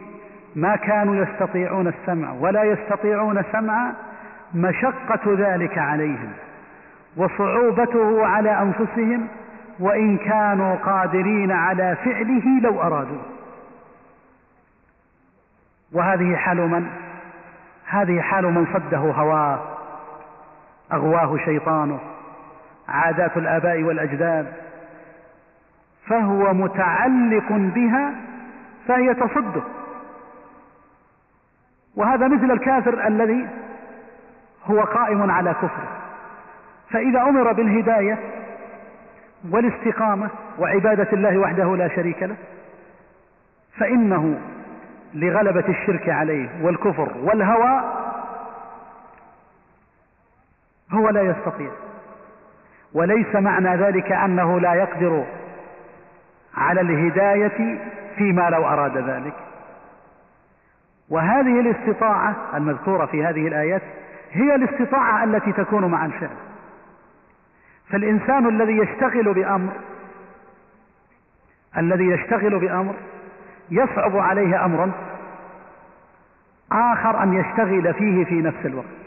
ما 0.56 0.76
كانوا 0.76 1.16
يستطيعون 1.16 1.88
السمع 1.88 2.32
ولا 2.32 2.64
يستطيعون 2.64 3.44
سمع 3.52 3.92
مشقة 4.54 5.36
ذلك 5.38 5.78
عليهم 5.78 6.32
وصعوبته 7.18 8.26
على 8.28 8.62
أنفسهم 8.62 9.28
وإن 9.80 10.18
كانوا 10.18 10.76
قادرين 10.76 11.52
على 11.52 11.98
فعله 12.06 12.60
لو 12.62 12.82
أرادوا. 12.82 13.22
وهذه 15.92 16.36
حال 16.36 16.58
من؟ 16.58 16.88
هذه 17.86 18.22
حال 18.22 18.46
من 18.46 18.66
صده 18.74 18.98
هواه 18.98 19.60
أغواه 20.94 21.38
شيطانه 21.38 22.00
عادات 22.88 23.38
الآباء 23.38 23.84
والأجداد 23.84 24.54
فهو 26.10 26.54
متعلق 26.54 27.52
بها 27.52 28.14
فهي 28.88 29.14
تصده. 29.14 29.62
وهذا 31.96 32.28
مثل 32.28 32.52
الكافر 32.52 33.08
الذي 33.08 33.48
هو 34.66 34.82
قائم 34.82 35.32
على 35.32 35.54
كفره. 35.54 35.88
فإذا 36.90 37.22
أمر 37.22 37.52
بالهداية 37.52 38.18
والاستقامة 39.52 40.30
وعبادة 40.60 41.08
الله 41.14 41.38
وحده 41.38 41.76
لا 41.76 41.88
شريك 41.88 42.24
له 42.24 42.36
فإنه 43.78 44.40
لغلبة 45.14 45.70
الشرك 45.70 46.10
عليه 46.10 46.50
والكفر 46.62 47.10
والهوى 47.24 47.94
هو 50.92 51.10
لا 51.10 51.22
يستطيع. 51.22 51.72
وليس 52.94 53.36
معنى 53.36 53.76
ذلك 53.76 54.12
أنه 54.12 54.60
لا 54.60 54.74
يقدر 54.74 55.26
على 56.58 56.82
الهداية 56.82 57.80
فيما 58.16 58.50
لو 58.50 58.68
أراد 58.68 58.98
ذلك. 58.98 59.34
وهذه 61.10 61.60
الاستطاعة 61.60 62.36
المذكورة 62.54 63.06
في 63.06 63.26
هذه 63.26 63.48
الآيات 63.48 63.82
هي 64.32 64.56
الاستطاعة 64.56 65.24
التي 65.24 65.52
تكون 65.52 65.86
مع 65.86 66.06
الفعل. 66.06 66.36
فالإنسان 67.90 68.48
الذي 68.48 68.78
يشتغل 68.78 69.34
بأمر 69.34 69.72
الذي 71.78 72.06
يشتغل 72.06 72.60
بأمر 72.60 72.94
يصعب 73.72 74.18
عليه 74.18 74.66
أمر 74.66 74.92
آخر 76.72 77.24
أن 77.24 77.34
يشتغل 77.34 77.94
فيه 77.94 78.26
في 78.26 78.42
نفس 78.42 78.66
الوقت. 78.66 79.00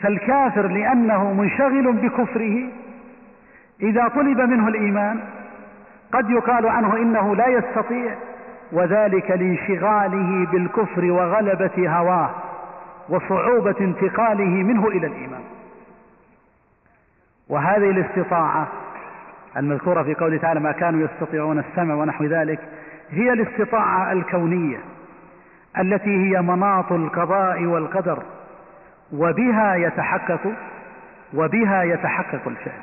فالكافر 0.00 0.68
لأنه 0.68 1.32
منشغل 1.32 1.92
بكفره 1.92 2.68
إذا 3.82 4.08
طلب 4.08 4.40
منه 4.40 4.68
الإيمان 4.68 5.20
قد 6.12 6.30
يقال 6.30 6.66
عنه 6.66 6.96
إنه 6.96 7.36
لا 7.36 7.46
يستطيع 7.46 8.14
وذلك 8.72 9.30
لانشغاله 9.30 10.46
بالكفر 10.52 11.04
وغلبة 11.04 11.88
هواه 11.98 12.30
وصعوبة 13.08 13.74
انتقاله 13.80 14.62
منه 14.62 14.88
إلى 14.88 15.06
الإيمان. 15.06 15.42
وهذه 17.48 17.90
الاستطاعة 17.90 18.68
المذكورة 19.56 20.02
في 20.02 20.14
قوله 20.14 20.38
تعالى 20.38 20.60
ما 20.60 20.72
كانوا 20.72 21.08
يستطيعون 21.08 21.58
السمع 21.58 21.94
ونحو 21.94 22.24
ذلك 22.24 22.60
هي 23.10 23.32
الاستطاعة 23.32 24.12
الكونية 24.12 24.78
التي 25.78 26.10
هي 26.10 26.42
مناط 26.42 26.92
القضاء 26.92 27.64
والقدر 27.64 28.22
وبها 29.12 29.74
يتحقق 29.74 30.52
وبها 31.34 31.82
يتحقق 31.82 32.48
الفعل. 32.48 32.80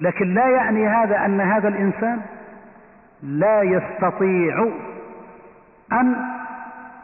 لكن 0.00 0.34
لا 0.34 0.48
يعني 0.48 0.88
هذا 0.88 1.24
أن 1.24 1.40
هذا 1.40 1.68
الإنسان 1.68 2.20
لا 3.22 3.62
يستطيع 3.62 4.68
أن 5.92 6.16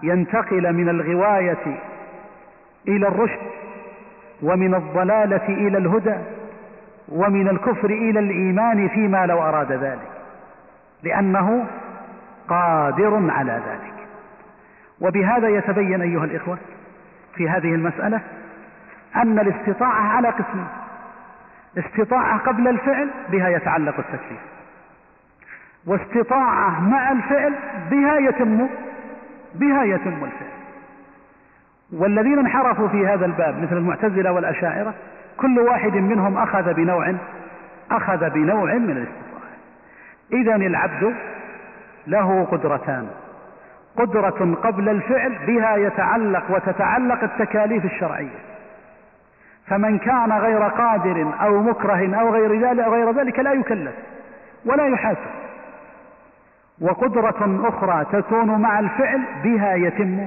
ينتقل 0.03 0.73
من 0.73 0.89
الغواية 0.89 1.79
إلى 2.89 3.09
الرشد 3.09 3.53
ومن 4.43 4.75
الضلالة 4.75 5.49
إلى 5.49 5.79
الهدى 5.79 6.17
ومن 7.09 7.49
الكفر 7.49 7.91
إلى 7.91 8.21
الإيمان 8.21 8.89
فيما 8.89 9.27
لو 9.27 9.43
أراد 9.43 9.73
ذلك 9.73 10.09
لأنه 11.03 11.65
قادر 12.49 13.31
على 13.31 13.53
ذلك. 13.53 13.93
وبهذا 15.01 15.49
يتبين 15.49 16.03
أيها 16.03 16.25
الإخوة 16.25 16.59
في 17.35 17.49
هذه 17.49 17.75
المسألة 17.75 18.21
أن 19.17 19.39
الاستطاعة 19.39 20.17
على 20.17 20.29
قسمين. 20.29 20.67
استطاعة 21.79 22.39
قبل 22.39 22.69
الفعل 22.69 23.11
بها 23.29 23.49
يتعلق 23.49 23.95
التكليف. 23.99 24.41
واستطاعة 25.87 26.81
مع 26.81 27.13
الفعل 27.13 27.55
بها 27.91 28.19
يتم 28.19 28.67
بها 29.55 29.85
يتم 29.85 30.25
الفعل. 30.25 30.53
والذين 31.93 32.39
انحرفوا 32.39 32.89
في 32.89 33.07
هذا 33.07 33.27
الباب 33.27 33.63
مثل 33.63 33.77
المعتزلة 33.77 34.33
والأشاعرة 34.33 34.95
كل 35.37 35.59
واحد 35.59 35.97
منهم 35.97 36.39
أخذ 36.39 36.75
بنوع 36.75 37.15
أخذ 37.91 38.31
بنوع 38.31 38.75
من 38.75 38.91
الاستطاعة. 38.91 39.53
إذا 40.33 40.57
العبد 40.57 41.15
له 42.07 42.45
قدرتان. 42.45 43.09
قدرة 43.97 44.57
قبل 44.63 44.89
الفعل 44.89 45.39
بها 45.47 45.77
يتعلق 45.77 46.43
وتتعلق 46.51 47.23
التكاليف 47.23 47.85
الشرعية. 47.85 48.52
فمن 49.73 49.99
كان 49.99 50.33
غير 50.33 50.63
قادر 50.63 51.35
أو 51.41 51.63
مكره 51.63 52.21
أو 52.21 52.35
غير 52.35 52.61
ذلك 52.61 52.85
أو 52.85 52.95
غير 52.95 53.13
ذلك 53.13 53.39
لا 53.39 53.53
يكلف 53.53 53.95
ولا 54.65 54.87
يحاسب. 54.87 55.31
وقدرة 56.81 57.69
أخرى 57.69 58.05
تكون 58.13 58.61
مع 58.61 58.79
الفعل 58.79 59.21
بها 59.45 59.75
يتم 59.75 60.27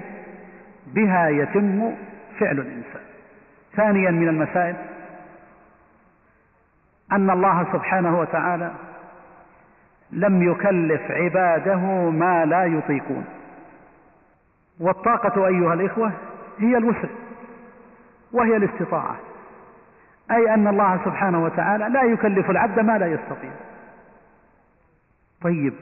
بها 0.88 1.30
يتم 1.30 1.96
فعل 2.40 2.60
الإنسان. 2.60 3.02
ثانيا 3.76 4.12
من 4.12 4.28
المسائل 4.28 4.76
أن 7.12 7.30
الله 7.30 7.68
سبحانه 7.74 8.20
وتعالى 8.20 8.72
لم 10.12 10.52
يكلف 10.52 11.12
عباده 11.12 12.10
ما 12.10 12.46
لا 12.46 12.66
يطيقون. 12.66 13.26
والطاقة 14.80 15.48
أيها 15.48 15.74
الإخوة 15.74 16.12
هي 16.60 16.78
الوسع 16.78 17.10
وهي 18.32 18.56
الاستطاعة. 18.56 19.16
أي 20.32 20.54
أن 20.54 20.68
الله 20.68 21.06
سبحانه 21.06 21.44
وتعالى 21.44 21.90
لا 21.90 22.04
يكلف 22.04 22.50
العبد 22.50 22.80
ما 22.80 22.98
لا 22.98 23.08
يستطيع. 23.08 23.52
طيب. 25.42 25.74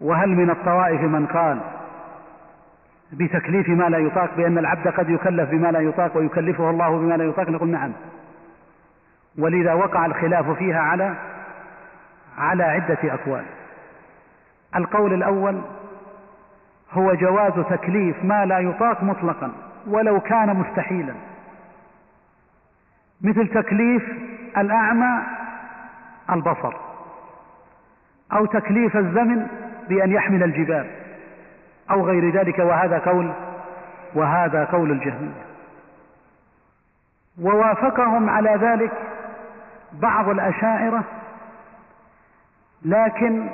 وهل 0.00 0.28
من 0.28 0.50
الطوائف 0.50 1.00
من 1.00 1.26
قال 1.26 1.60
بتكليف 3.12 3.68
ما 3.68 3.84
لا 3.84 3.98
يطاق 3.98 4.36
بأن 4.36 4.58
العبد 4.58 4.88
قد 4.88 5.10
يكلف 5.10 5.50
بما 5.50 5.72
لا 5.72 5.80
يطاق 5.80 6.16
ويكلفه 6.16 6.70
الله 6.70 6.98
بما 6.98 7.14
لا 7.14 7.24
يطاق؟ 7.24 7.50
نقول 7.50 7.68
نعم. 7.68 7.92
ولذا 9.38 9.72
وقع 9.72 10.06
الخلاف 10.06 10.50
فيها 10.50 10.80
على 10.80 11.14
على 12.38 12.62
عدة 12.62 12.98
أقوال. 13.04 13.44
القول 14.76 15.14
الأول 15.14 15.60
هو 16.92 17.14
جواز 17.14 17.52
تكليف 17.70 18.24
ما 18.24 18.46
لا 18.46 18.58
يطاق 18.58 19.02
مطلقا 19.02 19.52
ولو 19.86 20.20
كان 20.20 20.56
مستحيلا. 20.56 21.14
مثل 23.20 23.48
تكليف 23.48 24.02
الأعمى 24.56 25.22
البصر 26.30 26.72
أو 28.32 28.46
تكليف 28.46 28.96
الزمن 28.96 29.46
بأن 29.88 30.12
يحمل 30.12 30.42
الجبال 30.42 30.90
أو 31.90 32.06
غير 32.06 32.32
ذلك 32.32 32.58
وهذا 32.58 32.98
قول 32.98 33.32
وهذا 34.14 34.64
قول 34.64 34.90
الجهمية. 34.90 35.50
ووافقهم 37.40 38.30
على 38.30 38.50
ذلك 38.50 38.92
بعض 39.92 40.28
الأشاعرة 40.28 41.04
لكن 42.82 43.48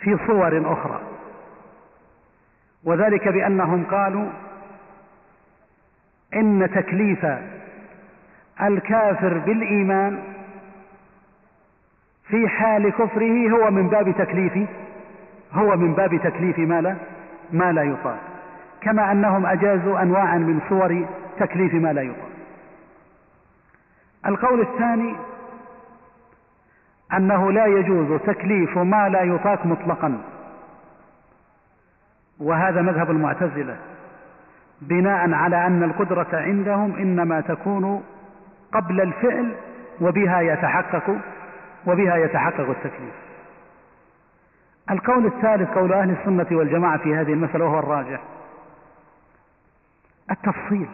في 0.00 0.18
صور 0.26 0.72
أخرى 0.72 1.00
وذلك 2.84 3.28
بأنهم 3.28 3.84
قالوا 3.90 4.30
إن 6.34 6.70
تكليف 6.74 7.26
الكافر 8.62 9.38
بالإيمان 9.38 10.22
في 12.28 12.48
حال 12.48 12.90
كفره 12.90 13.50
هو 13.50 13.70
من 13.70 13.88
باب 13.88 14.14
تكليف 14.18 14.68
هو 15.52 15.76
من 15.76 15.94
باب 15.94 16.16
تكليف 16.16 16.58
ما 16.58 16.80
لا 16.80 16.96
ما 17.52 17.72
لا 17.72 17.82
يطاق. 17.82 18.18
كما 18.80 19.12
أنهم 19.12 19.46
أجازوا 19.46 20.02
أنواعا 20.02 20.38
من 20.38 20.60
صور 20.68 21.06
تكليف 21.38 21.74
ما 21.74 21.92
لا 21.92 22.02
يطاق. 22.02 22.30
القول 24.26 24.60
الثاني 24.60 25.14
أنه 27.12 27.52
لا 27.52 27.66
يجوز 27.66 28.20
تكليف 28.20 28.78
ما 28.78 29.08
لا 29.08 29.22
يطاق 29.22 29.66
مطلقا 29.66 30.20
وهذا 32.40 32.82
مذهب 32.82 33.10
المعتزلة. 33.10 33.76
بناء 34.80 35.32
على 35.32 35.66
أن 35.66 35.82
القدرة 35.82 36.28
عندهم 36.32 36.96
إنما 36.96 37.40
تكون 37.40 38.04
قبل 38.72 39.00
الفعل 39.00 39.54
وبها 40.00 40.40
يتحقق 40.40 41.16
وبها 41.86 42.16
يتحقق 42.16 42.68
التكليف. 42.70 43.14
القول 44.90 45.26
الثالث 45.26 45.70
قول 45.70 45.92
أهل 45.92 46.10
السنة 46.10 46.46
والجماعة 46.58 46.98
في 46.98 47.14
هذه 47.14 47.32
المسألة 47.32 47.64
وهو 47.64 47.78
الراجح. 47.78 48.20
التفصيل. 50.30 50.88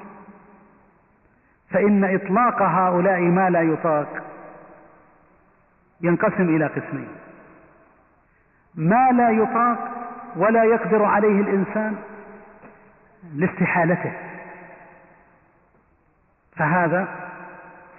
فإن 1.70 2.14
إطلاق 2.14 2.62
هؤلاء 2.62 3.20
ما 3.20 3.50
لا 3.50 3.62
يطاق 3.62 4.22
ينقسم 6.00 6.56
إلى 6.56 6.66
قسمين. 6.66 7.08
ما 8.74 9.12
لا 9.12 9.30
يطاق 9.30 9.78
ولا 10.36 10.64
يقدر 10.64 11.04
عليه 11.04 11.40
الإنسان 11.40 11.96
لاستحالته 13.34 14.12
فهذا 16.56 17.08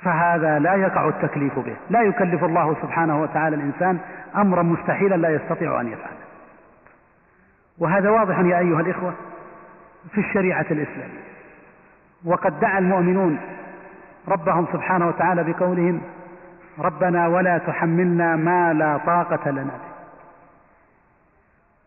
فهذا 0.01 0.59
لا 0.59 0.75
يقع 0.75 1.07
التكليف 1.07 1.59
به. 1.59 1.75
لا 1.89 2.01
يكلف 2.01 2.43
الله 2.43 2.75
سبحانه 2.81 3.21
وتعالى 3.21 3.55
الإنسان 3.55 3.99
أمرا 4.35 4.63
مستحيلا 4.63 5.15
لا 5.15 5.29
يستطيع 5.29 5.81
أن 5.81 5.87
يفعله. 5.87 6.17
وهذا 7.77 8.09
واضح 8.09 8.39
يا 8.39 8.59
أيها 8.59 8.81
الإخوة 8.81 9.13
في 10.11 10.17
الشريعة 10.17 10.65
الإسلامية. 10.71 11.27
وقد 12.25 12.59
دعا 12.59 12.79
المؤمنون 12.79 13.39
ربهم 14.27 14.67
سبحانه 14.73 15.07
وتعالى 15.07 15.43
بقولهم 15.43 16.01
ربنا 16.79 17.27
ولا 17.27 17.57
تحملنا 17.57 18.35
ما 18.35 18.73
لا 18.73 18.97
طاقة 18.97 19.51
لنا 19.51 19.63
به. 19.63 19.97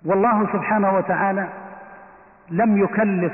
والله 0.05 0.46
سبحانه 0.53 0.96
وتعالى 0.96 1.48
لم 2.50 2.78
يكلف 2.78 3.32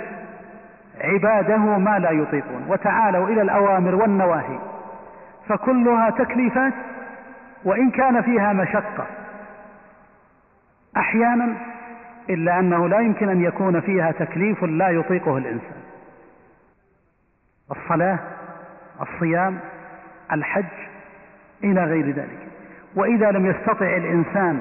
عباده 1.00 1.58
ما 1.58 1.98
لا 1.98 2.10
يطيقون. 2.10 2.64
وتعالوا 2.68 3.28
إلى 3.28 3.42
الأوامر 3.42 3.94
والنواهي. 3.94 4.58
فكلها 5.48 6.10
تكليفات 6.10 6.72
وإن 7.64 7.90
كان 7.90 8.22
فيها 8.22 8.52
مشقة. 8.52 9.06
أحيانا 10.96 11.56
إلا 12.30 12.58
أنه 12.58 12.88
لا 12.88 13.00
يمكن 13.00 13.28
أن 13.28 13.42
يكون 13.42 13.80
فيها 13.80 14.12
تكليف 14.12 14.64
لا 14.64 14.88
يطيقه 14.88 15.38
الإنسان. 15.38 15.82
الصلاة 17.70 18.18
الصيام 19.00 19.58
الحج 20.32 20.64
إلى 21.64 21.84
غير 21.84 22.06
ذلك. 22.10 22.48
وإذا 22.96 23.30
لم 23.30 23.46
يستطع 23.46 23.96
الإنسان 23.96 24.60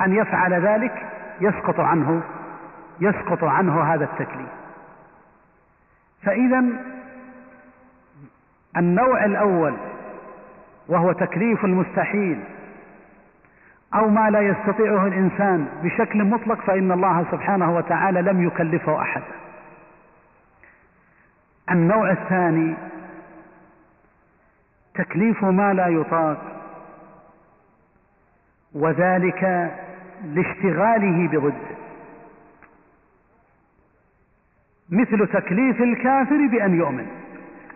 أن 0.00 0.12
يفعل 0.12 0.52
ذلك 0.52 1.06
يسقط 1.40 1.80
عنه 1.80 2.22
يسقط 3.00 3.44
عنه 3.44 3.94
هذا 3.94 4.04
التكليف. 4.04 4.48
فإذا 6.22 6.64
النوع 8.76 9.24
الأول 9.24 9.76
وهو 10.88 11.12
تكليف 11.12 11.64
المستحيل 11.64 12.40
أو 13.94 14.08
ما 14.08 14.30
لا 14.30 14.40
يستطيعه 14.40 15.06
الإنسان 15.06 15.68
بشكل 15.82 16.24
مطلق 16.24 16.60
فإن 16.60 16.92
الله 16.92 17.26
سبحانه 17.30 17.76
وتعالى 17.76 18.22
لم 18.22 18.46
يكلفه 18.46 19.02
أحد. 19.02 19.22
النوع 21.70 22.10
الثاني 22.10 22.74
تكليف 24.94 25.44
ما 25.44 25.74
لا 25.74 25.86
يطاق 25.88 26.38
وذلك 28.74 29.70
لاشتغاله 30.24 31.28
بضده 31.28 31.83
مثل 34.90 35.26
تكليف 35.26 35.82
الكافر 35.82 36.46
بأن 36.46 36.74
يؤمن. 36.74 37.06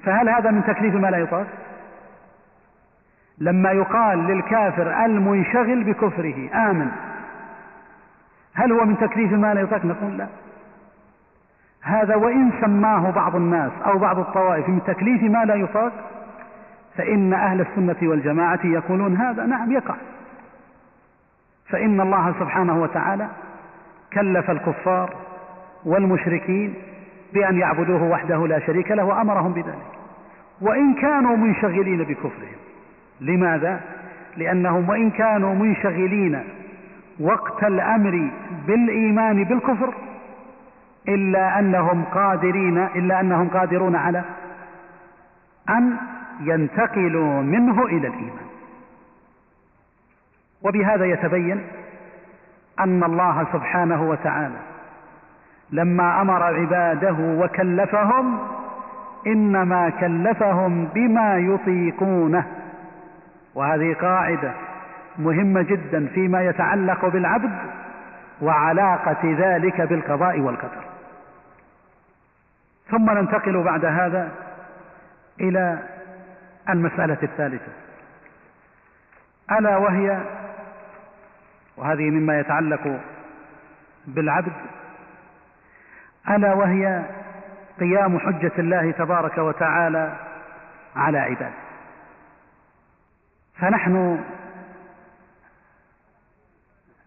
فهل 0.04 0.28
هذا 0.28 0.50
من 0.50 0.64
تكليف 0.64 0.94
ما 0.94 1.10
لا 1.10 1.18
يطاق؟ 1.18 1.46
لما 3.38 3.72
يقال 3.72 4.18
للكافر 4.18 5.04
المنشغل 5.04 5.84
بكفره 5.84 6.48
آمن. 6.54 6.88
هل 8.54 8.72
هو 8.72 8.84
من 8.84 8.98
تكليف 8.98 9.32
ما 9.32 9.54
لا 9.54 9.60
يطاق؟ 9.60 9.84
نقول 9.84 10.18
لا. 10.18 10.26
هذا 11.82 12.14
وإن 12.14 12.50
سماه 12.60 13.10
بعض 13.10 13.36
الناس 13.36 13.72
أو 13.86 13.98
بعض 13.98 14.18
الطوائف 14.18 14.68
من 14.68 14.80
تكليف 14.86 15.22
ما 15.22 15.44
لا 15.44 15.54
يطاق 15.54 15.92
فإن 16.96 17.32
أهل 17.32 17.60
السنة 17.60 17.96
والجماعة 18.02 18.60
يقولون 18.64 19.16
هذا 19.16 19.46
نعم 19.46 19.72
يقع. 19.72 19.94
فإن 21.68 22.00
الله 22.00 22.34
سبحانه 22.40 22.82
وتعالى 22.82 23.28
كلف 24.12 24.50
الكفار 24.50 25.14
والمشركين 25.84 26.74
بأن 27.34 27.58
يعبدوه 27.58 28.02
وحده 28.02 28.46
لا 28.46 28.58
شريك 28.58 28.90
له 28.90 29.04
وأمرهم 29.04 29.52
بذلك. 29.52 29.98
وإن 30.60 30.94
كانوا 30.94 31.36
منشغلين 31.36 32.04
بكفرهم. 32.04 32.58
لماذا؟ 33.20 33.80
لأنهم 34.36 34.88
وإن 34.88 35.10
كانوا 35.10 35.54
منشغلين 35.54 36.44
وقت 37.20 37.64
الأمر 37.64 38.30
بالإيمان 38.66 39.44
بالكفر 39.44 39.94
إلا 41.08 41.58
أنهم 41.58 42.04
قادرين 42.04 42.78
إلا 42.78 43.20
أنهم 43.20 43.48
قادرون 43.48 43.96
على 43.96 44.24
أن 45.68 45.96
ينتقلوا 46.40 47.42
منه 47.42 47.86
إلى 47.86 48.08
الإيمان. 48.08 48.48
وبهذا 50.62 51.04
يتبين 51.04 51.62
أن 52.80 53.04
الله 53.04 53.46
سبحانه 53.52 54.02
وتعالى 54.02 54.58
لما 55.72 56.20
أمر 56.20 56.42
عباده 56.42 57.16
وكلفهم 57.20 58.38
إنما 59.26 59.90
كلفهم 59.90 60.84
بما 60.84 61.36
يطيقونه. 61.36 62.44
وهذه 63.54 63.94
قاعدة 63.94 64.52
مهمة 65.18 65.62
جدا 65.62 66.06
فيما 66.06 66.42
يتعلق 66.42 67.06
بالعبد 67.06 67.58
وعلاقة 68.40 69.36
ذلك 69.38 69.80
بالقضاء 69.80 70.40
والقدر. 70.40 70.84
ثم 72.90 73.10
ننتقل 73.10 73.62
بعد 73.62 73.84
هذا 73.84 74.30
إلى 75.40 75.78
المسألة 76.68 77.18
الثالثة. 77.22 77.72
ألا 79.50 79.76
وهي 79.76 80.18
وهذه 81.76 82.10
مما 82.10 82.40
يتعلق 82.40 83.00
بالعبد 84.06 84.52
ألا 86.30 86.54
وهي 86.54 87.02
قيام 87.80 88.18
حجة 88.18 88.52
الله 88.58 88.90
تبارك 88.90 89.38
وتعالى 89.38 90.16
على 90.96 91.18
عباده. 91.18 91.52
فنحن 93.54 94.24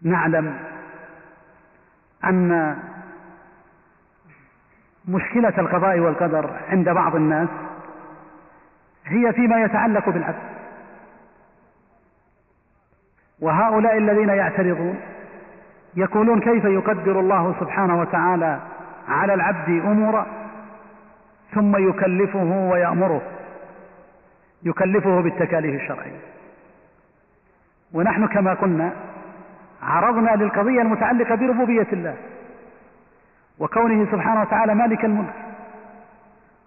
نعلم 0.02 0.58
أن 2.24 2.76
مشكلة 5.08 5.54
القضاء 5.58 5.98
والقدر 5.98 6.50
عند 6.68 6.88
بعض 6.88 7.16
الناس 7.16 7.48
هي 9.06 9.32
فيما 9.32 9.62
يتعلق 9.62 10.08
بالعبد. 10.08 10.52
وهؤلاء 13.40 13.98
الذين 13.98 14.28
يعترضون 14.28 15.00
يقولون 15.96 16.40
كيف 16.40 16.64
يقدر 16.64 17.20
الله 17.20 17.54
سبحانه 17.60 18.00
وتعالى 18.00 18.60
على 19.12 19.34
العبد 19.34 19.68
أمورا 19.68 20.26
ثم 21.54 21.88
يكلفه 21.88 22.68
ويأمره. 22.70 23.22
يكلفه 24.62 25.20
بالتكاليف 25.20 25.82
الشرعية. 25.82 26.20
ونحن 27.92 28.26
كما 28.26 28.54
قلنا 28.54 28.92
عرضنا 29.82 30.30
للقضية 30.30 30.82
المتعلقة 30.82 31.34
بربوبية 31.34 31.86
الله 31.92 32.16
وكونه 33.58 34.12
سبحانه 34.12 34.40
وتعالى 34.40 34.74
مالك 34.74 35.04
الملك 35.04 35.34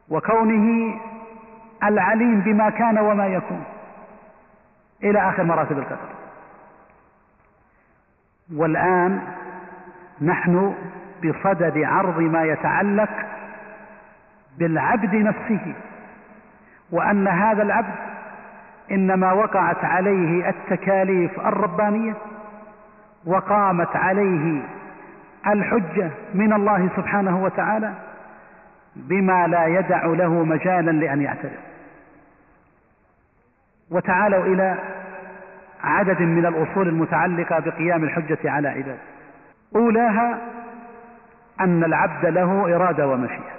وكونه 0.10 0.96
العليم 1.84 2.40
بما 2.42 2.70
كان 2.70 2.98
وما 2.98 3.28
يكون 3.28 3.64
إلى 5.04 5.30
آخر 5.30 5.44
مراتب 5.44 5.78
القدر. 5.78 6.10
والآن 8.56 9.22
نحن 10.22 10.76
بصدد 11.24 11.84
عرض 11.84 12.20
ما 12.20 12.44
يتعلق 12.44 13.10
بالعبد 14.58 15.16
نفسه 15.16 15.74
وأن 16.92 17.28
هذا 17.28 17.64
العبد 17.64 17.96
إنما 18.92 19.32
وقعت 19.32 19.86
عليه 19.86 20.50
التكاليف 20.50 21.40
الربانية 21.40 22.14
وقامت 23.26 23.96
عليه 23.96 24.62
الحجة 25.48 26.10
من 26.34 26.54
الله 26.54 26.90
سبحانه 26.96 27.44
وتعالى 27.44 27.94
بما 28.96 29.48
لا 29.48 29.66
يدع 29.66 30.06
له 30.06 30.44
مجالا 30.44 30.92
لأن 30.92 31.22
يعترض 31.22 31.52
وتعالوا 33.92 34.46
إلى 34.46 34.76
عدد 35.84 36.22
من 36.22 36.46
الأصول 36.46 36.88
المتعلقة 36.88 37.60
بقيام 37.60 38.04
الحجة 38.04 38.38
على 38.46 38.68
عباده. 38.68 38.98
أولاها 39.76 40.38
أن 41.62 41.84
العبد 41.84 42.26
له 42.26 42.76
إرادة 42.76 43.08
ومشيئة. 43.08 43.56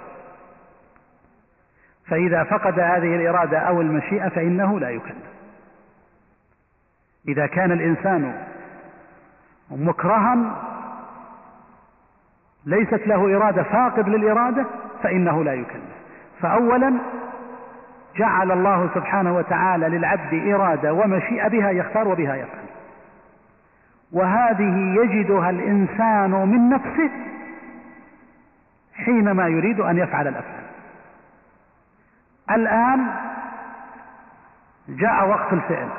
فإذا 2.05 2.43
فقد 2.43 2.79
هذه 2.79 3.15
الإرادة 3.15 3.59
أو 3.59 3.81
المشيئة 3.81 4.29
فإنه 4.29 4.79
لا 4.79 4.89
يكلف. 4.89 5.27
إذا 7.27 7.47
كان 7.47 7.71
الإنسان 7.71 8.45
مكرها 9.71 10.55
ليست 12.65 13.07
له 13.07 13.37
إرادة 13.37 13.63
فاقد 13.63 14.09
للإرادة 14.09 14.65
فإنه 15.03 15.43
لا 15.43 15.53
يكلف. 15.53 15.97
فاولا 16.41 16.93
جعل 18.15 18.51
الله 18.51 18.89
سبحانه 18.95 19.35
وتعالى 19.35 19.89
للعبد 19.89 20.53
إرادة 20.53 20.93
ومشيئة 20.93 21.47
بها 21.47 21.71
يختار 21.71 22.07
وبها 22.07 22.35
يفعل. 22.35 22.67
وهذه 24.11 24.95
يجدها 25.01 25.49
الإنسان 25.49 26.31
من 26.31 26.69
نفسه 26.69 27.09
حينما 29.05 29.47
يريد 29.47 29.79
أن 29.79 29.97
يفعل 29.97 30.27
الافعال 30.27 30.63
الآن 32.51 33.07
جاء 34.89 35.27
وقت 35.27 35.53
الفعل. 35.53 35.89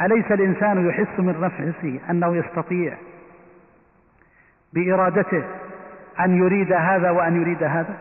أليس 0.00 0.32
الإنسان 0.32 0.88
يحس 0.88 1.18
من 1.18 1.40
نفسه 1.40 2.00
أنه 2.10 2.36
يستطيع 2.36 2.96
بإرادته 4.72 5.44
أن 6.20 6.38
يريد 6.38 6.72
هذا 6.72 7.10
وأن 7.10 7.40
يريد 7.40 7.62
هذا؟ 7.62 7.96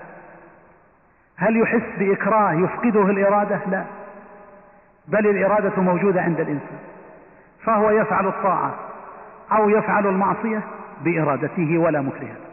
هل 1.37 1.57
يحس 1.57 1.99
بإكراه 1.99 2.53
يفقده 2.53 3.01
الإرادة؟ 3.01 3.59
لا. 3.67 3.83
بل 5.07 5.27
الإرادة 5.27 5.81
موجودة 5.81 6.21
عند 6.21 6.39
الإنسان. 6.39 6.79
فهو 7.63 7.89
يفعل 7.89 8.27
الطاعة 8.27 8.75
أو 9.51 9.69
يفعل 9.69 10.07
المعصية 10.07 10.61
بإرادته 11.03 11.77
ولا 11.77 12.01
مكره 12.01 12.46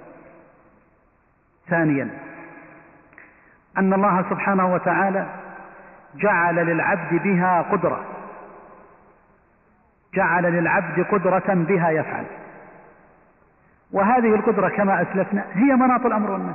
ثانيا 1.68 2.10
أن 3.78 3.92
الله 3.92 4.24
سبحانه 4.30 4.74
وتعالى 4.74 5.26
جعل 6.16 6.54
للعبد 6.54 7.22
بها 7.22 7.62
قدرة. 7.62 8.04
جعل 10.14 10.42
للعبد 10.42 11.04
قدرة 11.04 11.54
بها 11.54 11.90
يفعل. 11.90 12.24
وهذه 13.92 14.34
القدرة 14.34 14.68
كما 14.68 15.02
أسلفنا 15.02 15.44
هي 15.52 15.76
مناط 15.76 16.06
الأمر 16.06 16.30
والنهي. 16.30 16.54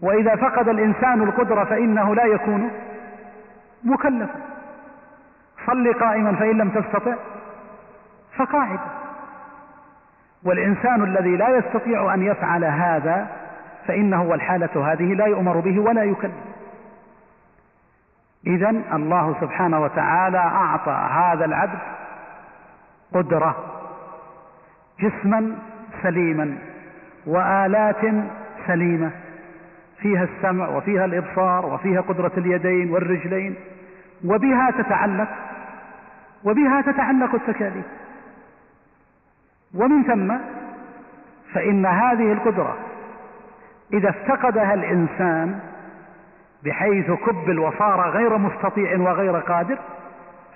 وإذا 0.00 0.36
فقد 0.36 0.68
الإنسان 0.68 1.22
القدرة 1.22 1.64
فإنه 1.64 2.14
لا 2.14 2.24
يكون 2.24 2.70
مكلفا. 3.84 4.40
صل 5.66 5.92
قائما 5.92 6.34
فإن 6.34 6.58
لم 6.58 6.70
تستطع 6.70 7.14
فقاعدا. 8.36 8.97
والإنسان 10.44 11.04
الذي 11.04 11.36
لا 11.36 11.58
يستطيع 11.58 12.14
أن 12.14 12.22
يفعل 12.22 12.64
هذا 12.64 13.26
فانه 13.86 14.22
والحاله 14.22 14.92
هذه 14.92 15.14
لا 15.14 15.26
يؤمر 15.26 15.60
به 15.60 15.80
ولا 15.80 16.04
يكلف 16.04 16.34
اذا 18.46 18.70
الله 18.70 19.36
سبحانه 19.40 19.82
وتعالى 19.82 20.38
أعطى 20.38 20.90
هذا 20.90 21.44
العبد 21.44 21.78
قدرة 23.14 23.56
جسما 25.00 25.56
سليما 26.02 26.58
وآلات 27.26 28.00
سليمة. 28.66 29.10
فيها 29.98 30.24
السمع 30.24 30.68
وفيها 30.68 31.04
الإبصار 31.04 31.66
وفيها 31.66 32.00
قدرة 32.00 32.32
اليدين 32.36 32.90
والرجلين 32.90 33.54
وبها 34.24 34.70
تتعلق 34.70 35.28
وبها 36.44 36.80
تتعلق 36.80 37.34
التكاليف. 37.34 37.84
ومن 39.74 40.04
ثم 40.04 40.38
فإن 41.54 41.86
هذه 41.86 42.32
القدرة 42.32 42.76
إذا 43.92 44.10
افتقدها 44.10 44.74
الإنسان 44.74 45.60
بحيث 46.64 47.10
كبل 47.10 47.58
وصار 47.58 48.10
غير 48.10 48.38
مستطيع 48.38 48.98
وغير 48.98 49.36
قادر 49.36 49.78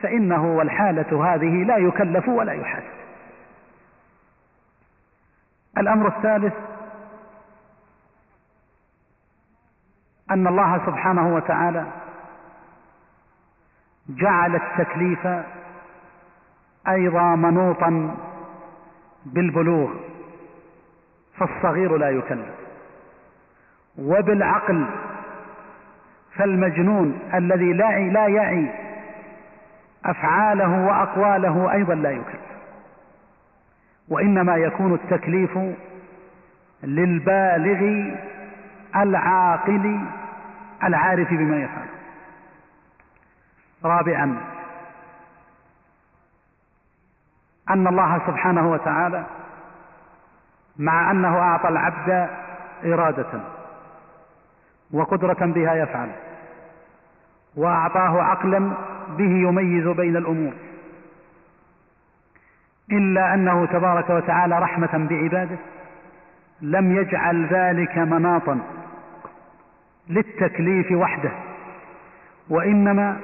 فإنه 0.02 0.56
والحالة 0.56 1.34
هذه 1.34 1.64
لا 1.64 1.76
يكلف 1.76 2.28
ولا 2.28 2.52
يحاسب. 2.52 3.02
الأمر 5.78 6.08
الثالث 6.08 6.54
أن 10.30 10.46
الله 10.46 10.86
سبحانه 10.86 11.34
وتعالى 11.34 11.86
جعل 14.08 14.56
التكليف 14.56 15.28
أيضا 16.88 17.22
منوطا 17.22 18.16
بالبلوغ 19.24 19.90
فالصغير 21.38 21.96
لا 21.96 22.10
يكلف. 22.10 22.54
وبالعقل 23.98 24.86
فالمجنون 26.36 27.18
الذي 27.34 27.72
لا 27.72 27.98
لا 27.98 28.26
يعي 28.26 28.70
أفعاله 30.04 30.86
وأقواله 30.86 31.72
أيضا 31.72 31.94
لا 31.94 32.10
يكلف. 32.10 32.52
وإنما 34.08 34.56
يكون 34.56 34.94
التكليف 34.94 35.58
للبالغ 36.82 38.10
العاقل 38.96 40.00
العارف 40.84 41.30
بما 41.30 41.56
يفعل 41.56 41.86
رابعا 43.84 44.36
أن 47.72 47.86
الله 47.86 48.20
سبحانه 48.26 48.70
وتعالى 48.70 49.24
مع 50.78 51.10
أنه 51.10 51.38
أعطى 51.38 51.68
العبد 51.68 52.28
إرادة 52.84 53.40
وقدرة 54.92 55.46
بها 55.46 55.74
يفعل 55.74 56.08
وأعطاه 57.56 58.22
عقلا 58.22 58.72
به 59.18 59.30
يميز 59.48 59.88
بين 59.88 60.16
الأمور 60.16 60.52
إلا 62.92 63.34
أنه 63.34 63.66
تبارك 63.66 64.10
وتعالى 64.10 64.58
رحمة 64.58 65.06
بعباده 65.10 65.58
لم 66.60 66.96
يجعل 66.96 67.46
ذلك 67.46 67.98
مناطا 67.98 68.58
للتكليف 70.08 70.92
وحده 70.92 71.32
وإنما 72.48 73.20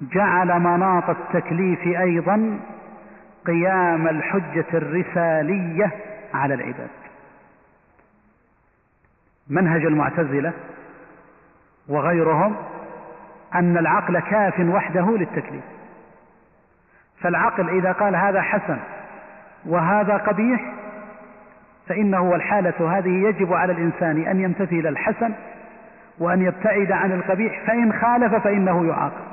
جعل 0.00 0.60
مناط 0.60 1.10
التكليف 1.10 1.86
أيضا 1.86 2.58
قيام 3.46 4.08
الحجة 4.08 4.66
الرسالية 4.74 5.90
على 6.34 6.54
العباد. 6.54 6.90
منهج 9.48 9.84
المعتزلة 9.84 10.52
وغيرهم 11.88 12.56
أن 13.54 13.78
العقل 13.78 14.20
كاف 14.20 14.60
وحده 14.60 15.16
للتكليف. 15.16 15.64
فالعقل 17.20 17.68
إذا 17.68 17.92
قال 17.92 18.16
هذا 18.16 18.42
حسن 18.42 18.78
وهذا 19.66 20.16
قبيح 20.16 20.72
فإنه 21.88 22.22
والحالة 22.22 22.98
هذه 22.98 23.28
يجب 23.28 23.52
على 23.52 23.72
الإنسان 23.72 24.26
أن 24.26 24.40
يمتثل 24.40 24.86
الحسن 24.86 25.32
وأن 26.18 26.42
يبتعد 26.42 26.92
عن 26.92 27.12
القبيح 27.12 27.62
فإن 27.66 27.92
خالف 27.92 28.34
فإنه 28.34 28.86
يعاقب. 28.86 29.32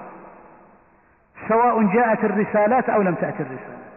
سواء 1.48 1.84
جاءت 1.84 2.24
الرسالات 2.24 2.90
أو 2.90 3.02
لم 3.02 3.16
تأتي 3.16 3.44
الرسالات 3.44 3.89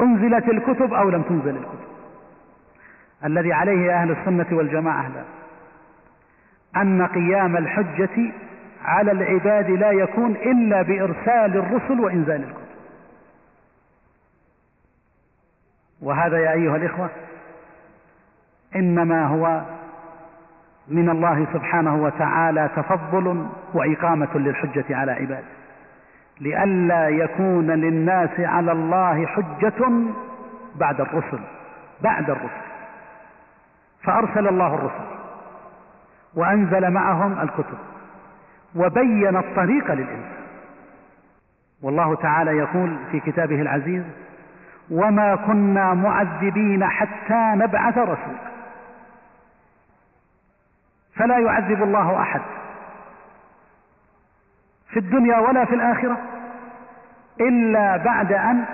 أنزلت 0.00 0.48
الكتب 0.48 0.94
أو 0.94 1.10
لم 1.10 1.22
تنزل 1.22 1.56
الكتب. 1.56 1.92
الذي 3.24 3.52
عليه 3.52 3.94
أهل 3.94 4.10
السنة 4.10 4.46
والجماعة 4.52 5.08
لا. 5.08 5.22
أن 6.82 7.06
قيام 7.06 7.56
الحجة 7.56 8.32
على 8.84 9.12
العباد 9.12 9.70
لا 9.70 9.90
يكون 9.90 10.30
إلا 10.30 10.82
بإرسال 10.82 11.56
الرسل 11.56 12.00
وإنزال 12.00 12.42
الكتب. 12.42 12.62
وهذا 16.02 16.38
يا 16.38 16.52
أيها 16.52 16.76
الإخوة 16.76 17.10
إنما 18.76 19.26
هو 19.26 19.62
من 20.88 21.10
الله 21.10 21.46
سبحانه 21.52 22.02
وتعالى 22.02 22.70
تفضل 22.76 23.46
وإقامة 23.74 24.28
للحجة 24.34 24.96
على 24.96 25.12
عباده. 25.12 25.61
لئلا 26.40 27.08
يكون 27.08 27.70
للناس 27.70 28.40
على 28.40 28.72
الله 28.72 29.26
حجة 29.26 29.90
بعد 30.74 31.00
الرسل 31.00 31.40
بعد 32.00 32.30
الرسل. 32.30 32.62
فأرسل 34.02 34.48
الله 34.48 34.74
الرسل 34.74 35.04
وأنزل 36.34 36.90
معهم 36.90 37.40
الكتب 37.40 37.78
وبين 38.76 39.36
الطريق 39.36 39.92
للإنسان. 39.92 40.42
والله 41.82 42.14
تعالى 42.14 42.50
يقول 42.50 42.96
في 43.10 43.20
كتابه 43.20 43.60
العزيز 43.60 44.04
وما 44.90 45.34
كنا 45.34 45.94
معذبين 45.94 46.84
حتى 46.86 47.52
نبعث 47.54 47.98
رسولا. 47.98 48.52
فلا 51.14 51.38
يعذب 51.38 51.82
الله 51.82 52.20
أحد 52.22 52.40
في 54.92 54.98
الدنيا 54.98 55.38
ولا 55.38 55.64
في 55.64 55.74
الآخرة 55.74 56.18
إلا 57.40 57.96
بعد 57.96 58.32
أن 58.32 58.64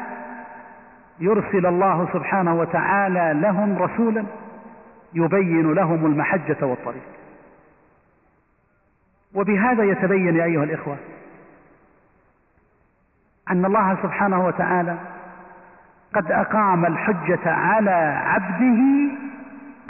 يرسل 1.20 1.66
الله 1.66 2.08
سبحانه 2.12 2.54
وتعالى 2.54 3.40
لهم 3.40 3.78
رسولا 3.78 4.24
يبين 5.14 5.72
لهم 5.72 6.06
المحجة 6.06 6.66
والطريق. 6.66 7.02
وبهذا 9.34 9.84
يتبين 9.84 10.36
يا 10.36 10.44
أيها 10.44 10.64
الإخوة 10.64 10.96
أن 13.50 13.64
الله 13.64 14.02
سبحانه 14.02 14.46
وتعالى 14.46 14.96
قد 16.14 16.32
أقام 16.32 16.86
الحجة 16.86 17.50
على 17.50 18.22
عبده 18.24 18.80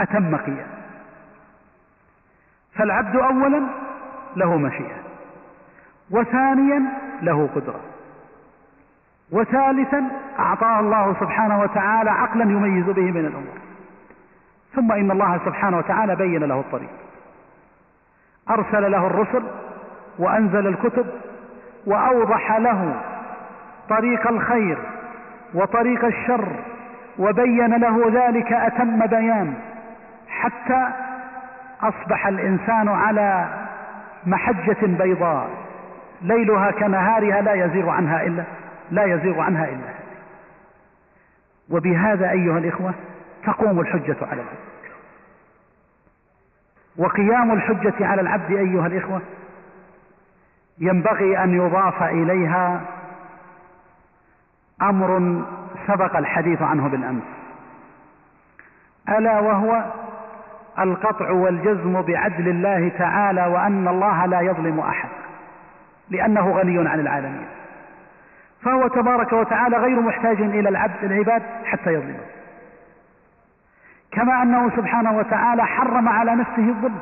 أتم 0.01 0.37
قيام 0.37 0.67
فالعبد 2.75 3.17
أولا 3.17 3.63
له 4.37 4.57
مشيئة. 4.57 5.08
وثانيا 6.11 6.83
له 7.23 7.49
قدرة. 7.55 7.81
وثالثا 9.33 10.05
أعطاه 10.39 10.81
الله 10.81 11.17
سبحانه 11.21 11.61
وتعالى 11.61 12.11
عقلا 12.11 12.45
يميز 12.45 12.85
به 12.85 13.11
من 13.11 13.27
الأمور. 13.27 13.59
ثم 14.75 14.93
إن 14.93 15.11
الله 15.11 15.41
سبحانه 15.45 15.79
وتعالى 15.79 16.17
بين 16.17 16.45
له 16.45 16.61
الطريق. 16.61 16.91
أرسل 18.51 18.93
له 18.93 19.07
الرسل 19.07 19.43
وأنزل 20.19 20.67
الكتب 20.67 21.07
وأوضح 21.87 22.53
له 22.53 22.95
طريق 23.89 24.29
الخير 24.29 24.79
وطريق 25.55 26.05
الشر 26.05 26.49
وبين 27.19 27.77
له 27.77 28.11
ذلك 28.13 28.53
أتم 28.53 29.07
بيان 29.07 29.55
حتى 30.29 30.89
أصبح 31.83 32.27
الإنسان 32.27 32.89
على 32.89 33.49
محجة 34.27 34.87
بيضاء. 34.87 35.68
ليلها 36.23 36.71
كنهارها 36.71 37.41
لا 37.41 37.55
يزيغ 37.55 37.89
عنها 37.89 38.27
إلا 38.27 38.45
لا 38.91 39.05
يزيغ 39.05 39.41
عنها 39.41 39.65
إلا. 39.65 39.95
وبهذا 41.71 42.31
أيها 42.31 42.59
الإخوة 42.59 42.95
تقوم 43.45 43.81
الحجة 43.81 44.17
على 44.23 44.41
العبد. 44.41 44.69
وقيام 46.97 47.53
الحجة 47.53 48.07
على 48.07 48.21
العبد 48.21 48.51
أيها 48.51 48.87
الإخوة 48.87 49.21
ينبغي 50.79 51.39
أن 51.45 51.55
يضاف 51.55 52.03
إليها 52.03 52.81
أمر 54.83 55.43
سبق 55.87 56.17
الحديث 56.17 56.63
عنه 56.63 56.89
بالأمس. 56.89 57.23
ألا 59.09 59.41
وهو 59.41 59.85
القطع 60.79 61.31
والجزم 61.31 62.03
بعدل 62.03 62.49
الله 62.49 62.89
تعالى 62.99 63.47
وأن 63.47 63.89
الله 63.89 64.27
لا 64.27 64.41
يظلم 64.41 64.81
أحد. 64.81 65.09
لأنه 66.11 66.51
غني 66.51 66.89
عن 66.89 67.01
العالمين. 67.01 67.47
فهو 68.63 68.89
تبارك 68.89 69.33
وتعالى 69.33 69.77
غير 69.77 70.01
محتاج 70.01 70.41
إلى 70.41 70.69
العبد 70.69 71.05
العباد 71.05 71.43
حتى 71.65 71.93
يظلمه. 71.93 72.27
كما 74.13 74.43
أنه 74.43 74.71
سبحانه 74.77 75.19
وتعالى 75.19 75.67
حرم 75.67 76.09
على 76.09 76.35
نفسه 76.35 76.69
الظلم. 76.69 77.01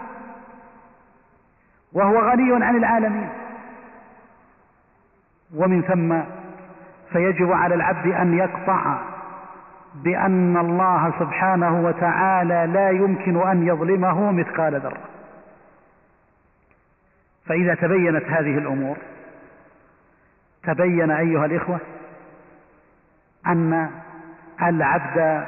وهو 1.93 2.31
غني 2.31 2.65
عن 2.65 2.77
العالمين. 2.77 3.29
ومن 5.57 5.83
ثم 5.83 6.21
فيجب 7.13 7.53
على 7.53 7.75
العبد 7.75 8.07
أن 8.07 8.35
يقطع 8.39 8.99
بأن 9.95 10.57
الله 10.57 11.13
سبحانه 11.19 11.81
وتعالى 11.81 12.67
لا 12.73 12.91
يمكن 12.91 13.49
أن 13.49 13.67
يظلمه 13.67 14.33
مثقال 14.33 14.81
ذرة. 14.81 15.16
فإذا 17.49 17.75
تبينت 17.75 18.25
هذه 18.25 18.59
الأمور 18.59 18.97
تبين 20.63 21.11
أيها 21.11 21.47
الإخوة 21.47 21.79
أن 23.47 23.91
العبد 24.63 25.47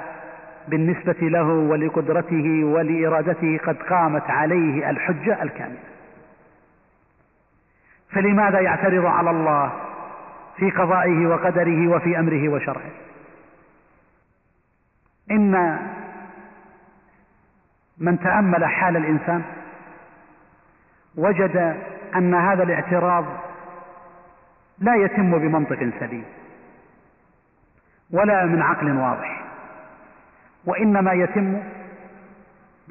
بالنسبة 0.68 1.16
له 1.28 1.44
ولقدرته 1.44 2.64
ولإرادته 2.64 3.58
قد 3.66 3.76
قامت 3.76 4.30
عليه 4.30 4.90
الحجة 4.90 5.42
الكاملة. 5.42 5.78
فلماذا 8.10 8.60
يعترض 8.60 9.06
على 9.06 9.30
الله 9.30 9.72
في 10.56 10.70
قضائه 10.70 11.26
وقدره 11.26 11.88
وفي 11.88 12.18
أمره 12.18 12.48
وشرعه؟ 12.48 12.90
إن 15.30 15.78
من 17.98 18.20
تأمل 18.20 18.64
حال 18.64 18.96
الإنسان 18.96 19.42
وجد 21.18 21.76
أن 22.16 22.34
هذا 22.34 22.62
الاعتراض 22.62 23.24
لا 24.78 24.94
يتم 24.94 25.38
بمنطق 25.38 25.90
سليم 26.00 26.24
ولا 28.10 28.44
من 28.44 28.62
عقل 28.62 28.96
واضح 28.96 29.44
وإنما 30.64 31.12
يتم 31.12 31.58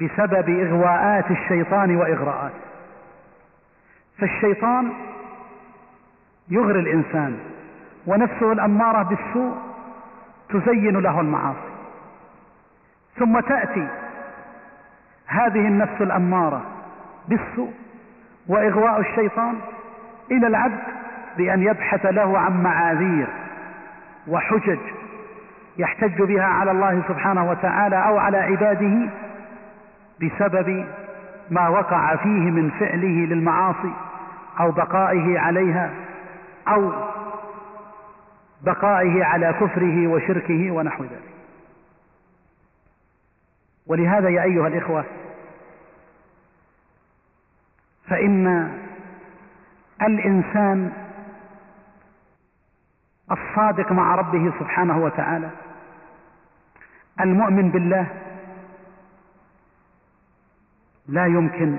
بسبب 0.00 0.48
إغواءات 0.48 1.30
الشيطان 1.30 1.96
وإغراءات. 1.96 2.52
فالشيطان 4.18 4.92
يغري 6.48 6.80
الإنسان 6.80 7.38
ونفسه 8.06 8.52
الأمارة 8.52 9.02
بالسوء 9.02 9.56
تزين 10.48 10.96
له 11.00 11.20
المعاصي. 11.20 11.68
ثم 13.18 13.40
تأتي 13.40 13.88
هذه 15.26 15.68
النفس 15.68 16.02
الأمارة 16.02 16.62
بالسوء 17.28 17.72
وإغواء 18.48 19.00
الشيطان 19.00 19.54
إلى 20.30 20.46
العبد 20.46 20.80
بأن 21.36 21.62
يبحث 21.62 22.06
له 22.06 22.38
عن 22.38 22.62
معاذير 22.62 23.26
وحجج 24.28 24.78
يحتج 25.78 26.22
بها 26.22 26.44
على 26.44 26.70
الله 26.70 27.02
سبحانه 27.08 27.50
وتعالى 27.50 27.96
أو 27.96 28.18
على 28.18 28.38
عباده 28.38 29.10
بسبب 30.22 30.86
ما 31.50 31.68
وقع 31.68 32.16
فيه 32.16 32.50
من 32.50 32.70
فعله 32.70 33.26
للمعاصي 33.26 33.92
أو 34.60 34.70
بقائه 34.70 35.38
عليها 35.38 35.90
أو 36.68 36.92
بقائه 38.62 39.24
على 39.24 39.54
كفره 39.60 40.06
وشركه 40.06 40.70
ونحو 40.70 41.04
ذلك. 41.04 41.28
ولهذا 43.86 44.28
يا 44.28 44.42
أيها 44.42 44.68
الإخوة 44.68 45.04
فإن 48.10 48.72
الإنسان 50.02 50.92
الصادق 53.30 53.92
مع 53.92 54.14
ربه 54.14 54.52
سبحانه 54.58 54.98
وتعالى 54.98 55.50
المؤمن 57.20 57.70
بالله 57.70 58.06
لا 61.08 61.26
يمكن 61.26 61.76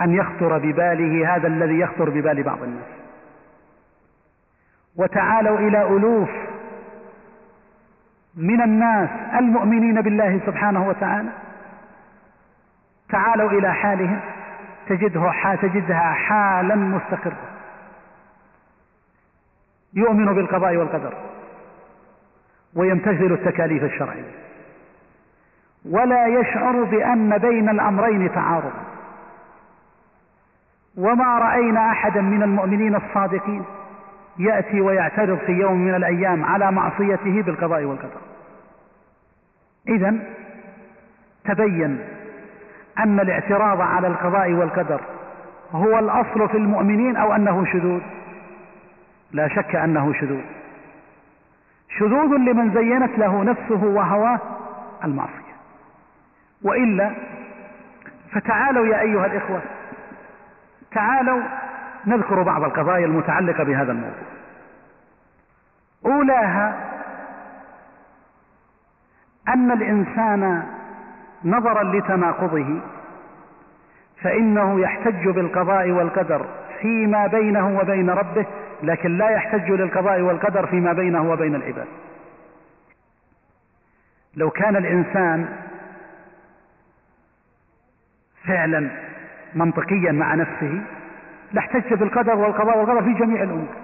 أن 0.00 0.14
يخطر 0.14 0.58
بباله 0.58 1.36
هذا 1.36 1.46
الذي 1.46 1.78
يخطر 1.78 2.10
ببال 2.10 2.42
بعض 2.42 2.62
الناس. 2.62 2.86
وتعالوا 4.96 5.58
إلى 5.58 5.82
ألوف 5.82 6.30
من 8.36 8.62
الناس 8.62 9.10
المؤمنين 9.38 10.00
بالله 10.00 10.40
سبحانه 10.46 10.88
وتعالى 10.88 11.30
تعالوا 13.08 13.50
إلى 13.50 13.74
حالهم. 13.74 14.20
تجده 14.90 15.32
تجدها 15.62 16.12
حالا 16.12 16.74
مستقرة. 16.74 17.36
يؤمن 19.94 20.34
بالقضاء 20.34 20.76
والقدر 20.76 21.14
ويمتثل 22.74 23.32
التكاليف 23.32 23.84
الشرعية. 23.84 24.32
ولا 25.84 26.26
يشعر 26.26 26.84
بأن 26.84 27.38
بين 27.38 27.68
الأمرين 27.68 28.32
تعارضا 28.32 28.84
وما 30.96 31.38
رأينا 31.38 31.90
أحدا 31.90 32.20
من 32.20 32.42
المؤمنين 32.42 32.94
الصادقين 32.94 33.64
يأتي 34.38 34.80
ويعترض 34.80 35.38
في 35.38 35.52
يوم 35.52 35.78
من 35.78 35.94
الأيام 35.94 36.44
على 36.44 36.72
معصيته 36.72 37.42
بالقضاء 37.42 37.84
والقدر. 37.84 38.20
إذا 39.88 40.14
تبين 41.44 42.19
أن 43.04 43.20
الاعتراض 43.20 43.80
على 43.80 44.06
القضاء 44.06 44.52
والقدر 44.52 45.00
هو 45.72 45.98
الأصل 45.98 46.48
في 46.48 46.56
المؤمنين 46.56 47.16
أو 47.16 47.34
أنه 47.34 47.64
شذوذ؟ 47.64 48.00
لا 49.32 49.48
شك 49.48 49.76
أنه 49.76 50.12
شذوذ. 50.12 50.44
شذوذ 51.98 52.36
لمن 52.36 52.74
زينت 52.74 53.18
له 53.18 53.42
نفسه 53.44 53.84
وهواه 53.84 54.38
المعصية. 55.04 55.54
وإلا 56.62 57.10
فتعالوا 58.32 58.86
يا 58.86 59.00
أيها 59.00 59.26
الإخوة 59.26 59.60
تعالوا 60.92 61.42
نذكر 62.06 62.42
بعض 62.42 62.62
القضايا 62.62 63.06
المتعلقة 63.06 63.64
بهذا 63.64 63.92
الموضوع. 63.92 64.30
أولاها 66.06 66.90
أن 69.48 69.70
الإنسان 69.70 70.62
نظرا 71.44 71.82
لتناقضه 71.82 72.80
فإنه 74.22 74.80
يحتج 74.80 75.28
بالقضاء 75.28 75.90
والقدر 75.90 76.46
فيما 76.80 77.26
بينه 77.26 77.78
وبين 77.78 78.10
ربه 78.10 78.46
لكن 78.82 79.18
لا 79.18 79.30
يحتج 79.30 79.70
للقضاء 79.70 80.20
والقدر 80.20 80.66
فيما 80.66 80.92
بينه 80.92 81.30
وبين 81.30 81.54
العباد. 81.54 81.86
لو 84.36 84.50
كان 84.50 84.76
الإنسان 84.76 85.48
فعلا 88.44 88.90
منطقيا 89.54 90.12
مع 90.12 90.34
نفسه 90.34 90.80
لاحتج 91.52 91.94
بالقدر 91.94 92.34
والقضاء 92.34 92.78
والقدر 92.78 93.02
في 93.02 93.12
جميع 93.12 93.42
الأمور. 93.42 93.74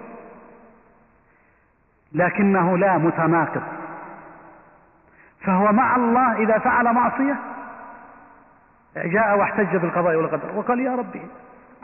لكنه 2.13 2.77
لا 2.77 2.97
متناقض. 2.97 3.76
فهو 5.47 5.71
مع 5.71 5.95
الله 5.95 6.37
إذا 6.37 6.59
فعل 6.59 6.93
معصية 6.93 7.35
جاء 8.95 9.37
واحتج 9.37 9.75
بالقضاء 9.75 10.15
والقدر 10.15 10.55
وقال 10.55 10.79
يا 10.79 10.95
ربي 10.95 11.21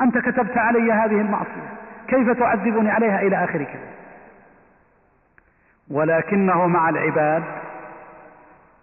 أنت 0.01 0.17
كتبت 0.17 0.57
علي 0.57 0.91
هذه 0.91 1.21
المعصية 1.21 1.73
كيف 2.07 2.29
تعذبني 2.29 2.91
عليها 2.91 3.21
إلى 3.21 3.43
آخر 3.43 3.63
كذا 3.63 3.93
ولكنه 5.91 6.67
مع 6.67 6.89
العباد 6.89 7.43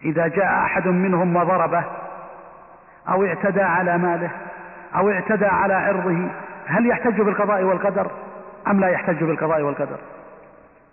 إذا 0.05 0.29
جاء 0.29 0.65
أحد 0.65 0.87
منهم 0.89 1.37
وضربه 1.37 1.85
أو 3.09 3.25
اعتدى 3.25 3.63
على 3.63 3.99
ماله 3.99 4.31
أو 4.97 5.11
اعتدى 5.11 5.47
على 5.47 5.75
عرضه 5.75 6.29
هل 6.67 6.87
يحتج 6.87 7.21
بالقضاء 7.21 7.63
والقدر 7.63 8.11
أم 8.67 8.81
لا 8.81 8.89
يحتج 8.89 9.25
بالقضاء 9.25 9.63
والقدر؟ 9.63 9.99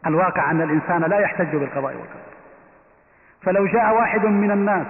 الواقع 0.07 0.51
أن 0.51 0.61
الإنسان 0.61 1.01
لا 1.01 1.19
يحتج 1.19 1.55
بالقضاء 1.55 1.93
والقدر. 1.93 2.36
فلو 3.47 3.65
جاء 3.65 3.95
واحد 3.95 4.25
من 4.25 4.51
الناس 4.51 4.87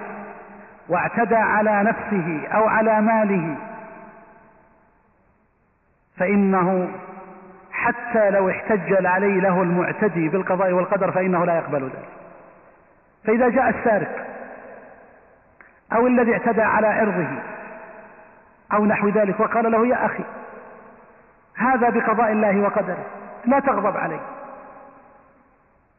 واعتدى 0.88 1.36
على 1.36 1.82
نفسه 1.82 2.46
أو 2.54 2.68
على 2.68 3.00
ماله 3.00 3.56
فإنه 6.16 6.88
حتى 7.72 8.30
لو 8.30 8.50
احتج 8.50 9.06
عليه 9.06 9.40
له 9.40 9.62
المعتدي 9.62 10.28
بالقضاء 10.28 10.72
والقدر 10.72 11.12
فإنه 11.12 11.44
لا 11.44 11.56
يقبل 11.56 11.82
ذلك. 11.82 12.08
فإذا 13.24 13.48
جاء 13.48 13.68
السارق 13.68 14.26
أو 15.92 16.06
الذي 16.06 16.32
اعتدى 16.32 16.62
على 16.62 16.86
عرضه 16.86 17.28
أو 18.72 18.84
نحو 18.84 19.08
ذلك 19.08 19.40
وقال 19.40 19.72
له 19.72 19.86
يا 19.86 20.06
أخي 20.06 20.24
هذا 21.56 21.90
بقضاء 21.90 22.32
الله 22.32 22.60
وقدره 22.60 23.04
لا 23.46 23.60
تغضب 23.60 23.96
علي 23.96 24.20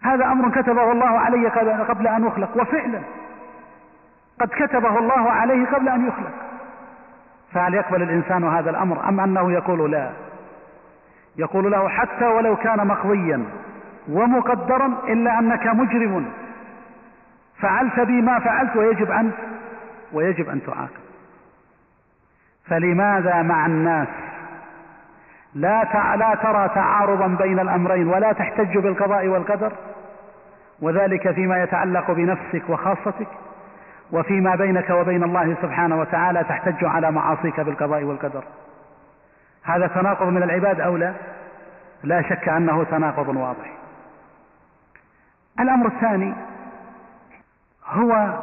هذا 0.01 0.25
أمر 0.25 0.61
كتبه 0.61 0.91
الله 0.91 1.19
علي 1.19 1.47
قبل 1.83 2.07
أن 2.07 2.27
أخلق 2.27 2.57
وفعلا 2.57 3.01
قد 4.41 4.47
كتبه 4.47 4.99
الله 4.99 5.31
عليه 5.31 5.65
قبل 5.65 5.89
أن 5.89 6.07
يخلق. 6.07 6.31
فهل 7.53 7.73
يقبل 7.73 8.01
الإنسان 8.01 8.43
هذا 8.43 8.69
الأمر 8.69 9.09
أم 9.09 9.19
أنه 9.19 9.51
يقول 9.51 9.91
لا؟ 9.91 10.11
يقول 11.37 11.71
له 11.71 11.89
حتى 11.89 12.25
ولو 12.25 12.55
كان 12.55 12.87
مقضيا 12.87 13.45
ومقدرا 14.09 14.97
إلا 15.07 15.39
أنك 15.39 15.67
مجرم. 15.67 16.25
فعلت 17.59 17.99
بي 17.99 18.21
ما 18.21 18.39
فعلت 18.39 18.75
ويجب 18.75 19.11
أن 19.11 19.31
ويجب 20.13 20.49
أن 20.49 20.61
تعاقب. 20.63 20.99
فلماذا 22.65 23.41
مع 23.41 23.65
الناس 23.65 24.07
لا 25.53 25.83
لا 26.15 26.35
ترى 26.35 26.69
تعارضا 26.75 27.27
بين 27.27 27.59
الأمرين 27.59 28.07
ولا 28.07 28.31
تحتج 28.31 28.77
بالقضاء 28.77 29.27
والقدر. 29.27 29.71
وذلك 30.81 31.31
فيما 31.31 31.63
يتعلق 31.63 32.11
بنفسك 32.11 32.69
وخاصتك 32.69 33.27
وفيما 34.11 34.55
بينك 34.55 34.89
وبين 34.89 35.23
الله 35.23 35.55
سبحانه 35.61 35.99
وتعالى 35.99 36.43
تحتج 36.43 36.85
على 36.85 37.11
معاصيك 37.11 37.59
بالقضاء 37.59 38.03
والقدر. 38.03 38.43
هذا 39.63 39.87
تناقض 39.87 40.27
من 40.27 40.43
العباد 40.43 40.81
أو 40.81 40.97
لا؟ 40.97 41.13
لا 42.03 42.21
شك 42.21 42.49
أنه 42.49 42.83
تناقض 42.83 43.27
واضح. 43.27 43.71
الأمر 45.59 45.87
الثاني 45.87 46.33
هو 47.87 48.39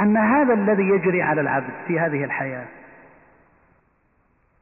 أن 0.00 0.16
هذا 0.16 0.54
الذي 0.54 0.88
يجري 0.88 1.22
على 1.22 1.40
العبد 1.40 1.70
في 1.86 2.00
هذه 2.00 2.24
الحياة 2.24 2.66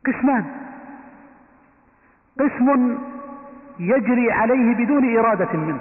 قسمان. 0.07 0.45
قسم 2.41 2.99
يجري 3.79 4.33
عليه 4.33 4.75
بدون 4.75 5.19
إرادة 5.19 5.53
منه. 5.53 5.81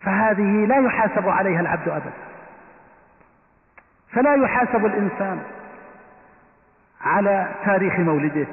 فهذه 0.00 0.66
لا 0.66 0.76
يحاسب 0.76 1.28
عليها 1.28 1.60
العبد 1.60 1.88
أبدا. 1.88 2.12
فلا 4.08 4.34
يحاسب 4.34 4.86
الإنسان 4.86 5.42
على 7.00 7.54
تاريخ 7.64 7.98
مولده 7.98 8.46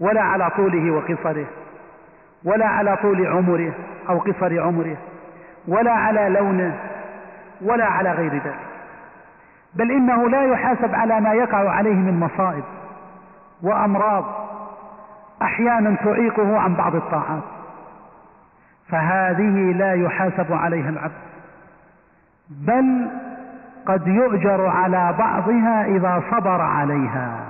ولا 0.00 0.22
على 0.22 0.50
طوله 0.50 0.90
وقصره 0.90 1.46
ولا 2.44 2.66
على 2.66 2.96
طول 2.96 3.26
عمره 3.26 3.72
أو 4.08 4.18
قصر 4.18 4.60
عمره 4.60 4.96
ولا 5.68 5.92
على 5.92 6.28
لونه 6.28 6.78
ولا 7.60 7.84
على 7.84 8.12
غير 8.12 8.32
ذلك. 8.32 8.77
بل 9.74 9.90
إنه 9.90 10.28
لا 10.28 10.44
يحاسب 10.44 10.94
على 10.94 11.20
ما 11.20 11.32
يقع 11.32 11.70
عليه 11.70 11.94
من 11.94 12.20
مصائب 12.20 12.64
وأمراض 13.62 14.24
أحيانا 15.42 15.96
تعيقه 16.04 16.58
عن 16.58 16.74
بعض 16.74 16.94
الطاعات. 16.94 17.42
فهذه 18.88 19.72
لا 19.72 19.94
يحاسب 19.94 20.52
عليها 20.52 20.88
العبد 20.88 21.28
بل 22.50 23.10
قد 23.86 24.06
يؤجر 24.06 24.66
على 24.66 25.14
بعضها 25.18 25.84
إذا 25.84 26.22
صبر 26.30 26.60
عليها. 26.60 27.40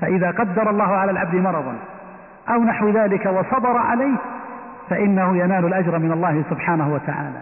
فإذا 0.00 0.30
قدر 0.30 0.70
الله 0.70 0.96
على 0.96 1.10
العبد 1.10 1.34
مرضا 1.34 1.76
أو 2.48 2.64
نحو 2.64 2.88
ذلك 2.88 3.26
وصبر 3.26 3.78
عليه 3.78 4.16
فإنه 4.90 5.36
ينال 5.36 5.64
الأجر 5.64 5.98
من 5.98 6.12
الله 6.12 6.44
سبحانه 6.50 6.94
وتعالى. 6.94 7.40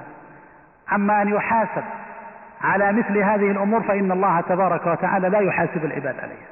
أما 0.92 1.22
أن 1.22 1.28
يحاسب 1.28 1.82
على 2.60 2.92
مثل 2.92 3.18
هذه 3.18 3.50
الأمور 3.50 3.82
فإن 3.82 4.12
الله 4.12 4.40
تبارك 4.40 4.86
وتعالى 4.86 5.28
لا 5.28 5.38
يحاسب 5.38 5.84
العباد 5.84 6.20
عليها. 6.20 6.46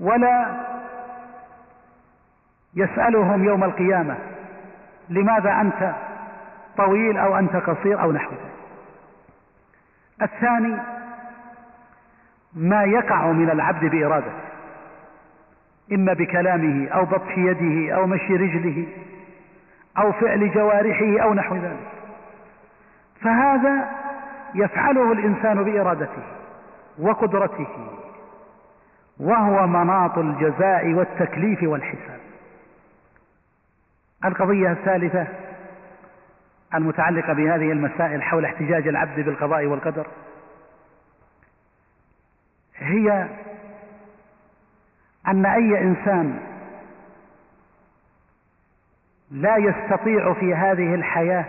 ولا 0.00 0.56
يسألهم 2.74 3.44
يوم 3.44 3.64
القيامة 3.64 4.16
لماذا 5.08 5.60
أنت 5.60 5.94
طويل 6.76 7.18
أو 7.18 7.38
أنت 7.38 7.56
قصير 7.56 8.02
أو 8.02 8.12
نحو 8.12 8.30
ذلك. 8.30 8.58
الثاني 10.22 10.76
ما 12.54 12.84
يقع 12.84 13.26
من 13.26 13.50
العبد 13.50 13.84
بإرادته 13.84 14.48
إما 15.92 16.12
بكلامه 16.12 16.88
أو 16.88 17.04
بطش 17.04 17.36
يده 17.36 17.94
أو 17.94 18.06
مشي 18.06 18.36
رجله 18.36 18.86
أو 19.98 20.12
فعل 20.12 20.52
جوارحه 20.52 21.22
أو 21.22 21.34
نحو 21.34 21.56
ذلك. 21.56 21.88
فهذا 23.20 23.90
يفعله 24.54 25.12
الإنسان 25.12 25.64
بإرادته 25.64 26.22
وقدرته 26.98 27.68
وهو 29.20 29.66
مناط 29.66 30.18
الجزاء 30.18 30.92
والتكليف 30.92 31.62
والحساب. 31.62 32.20
القضية 34.24 34.72
الثالثة 34.72 35.26
المتعلقة 36.74 37.32
بهذه 37.32 37.72
المسائل 37.72 38.22
حول 38.22 38.44
احتجاج 38.44 38.88
العبد 38.88 39.20
بالقضاء 39.20 39.66
والقدر 39.66 40.06
هي 42.76 43.28
أن 45.28 45.46
أي 45.46 45.80
إنسان 45.80 46.40
لا 49.30 49.56
يستطيع 49.56 50.34
في 50.34 50.54
هذه 50.54 50.94
الحياة 50.94 51.44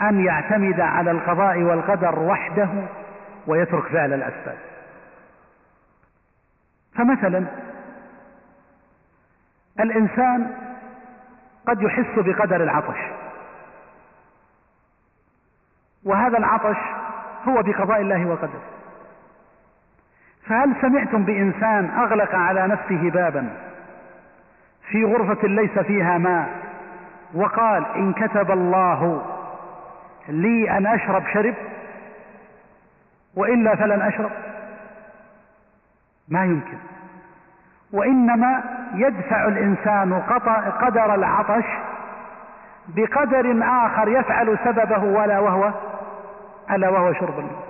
أن 0.00 0.24
يعتمد 0.24 0.80
على 0.80 1.10
القضاء 1.10 1.58
والقدر 1.58 2.18
وحده 2.18 2.68
ويترك 3.46 3.86
فعل 3.86 4.12
الأسباب. 4.12 4.58
فمثلا 6.94 7.46
الإنسان 9.80 10.54
قد 11.66 11.82
يحس 11.82 12.18
بقدر 12.18 12.62
العطش. 12.62 12.98
وهذا 16.04 16.38
العطش 16.38 16.78
هو 17.48 17.62
بقضاء 17.62 18.00
الله 18.00 18.26
وقدره. 18.26 18.62
فهل 20.46 20.74
سمعتم 20.80 21.24
بإنسان 21.24 21.90
أغلق 21.90 22.34
على 22.34 22.66
نفسه 22.66 23.10
بابا 23.10 23.56
في 24.90 25.04
غرفة 25.04 25.48
ليس 25.48 25.78
فيها 25.78 26.18
ماء 26.18 26.48
وقال 27.34 27.86
إن 27.96 28.12
كتب 28.12 28.50
الله 28.50 29.22
لي 30.28 30.70
أن 30.70 30.86
أشرب 30.86 31.24
شرب 31.32 31.54
وإلا 33.36 33.76
فلن 33.76 34.02
أشرب. 34.02 34.30
ما 36.28 36.44
يمكن. 36.44 36.78
وإنما 37.92 38.62
يدفع 38.94 39.48
الإنسان 39.48 40.12
قدر 40.80 41.14
العطش 41.14 41.64
بقدر 42.88 43.60
آخر 43.62 44.08
يفعل 44.08 44.58
سببه 44.64 45.04
ولا 45.04 45.38
وهو 45.38 45.72
ألا 46.70 46.88
وهو 46.88 47.12
شرب 47.12 47.38
الماء 47.38 47.62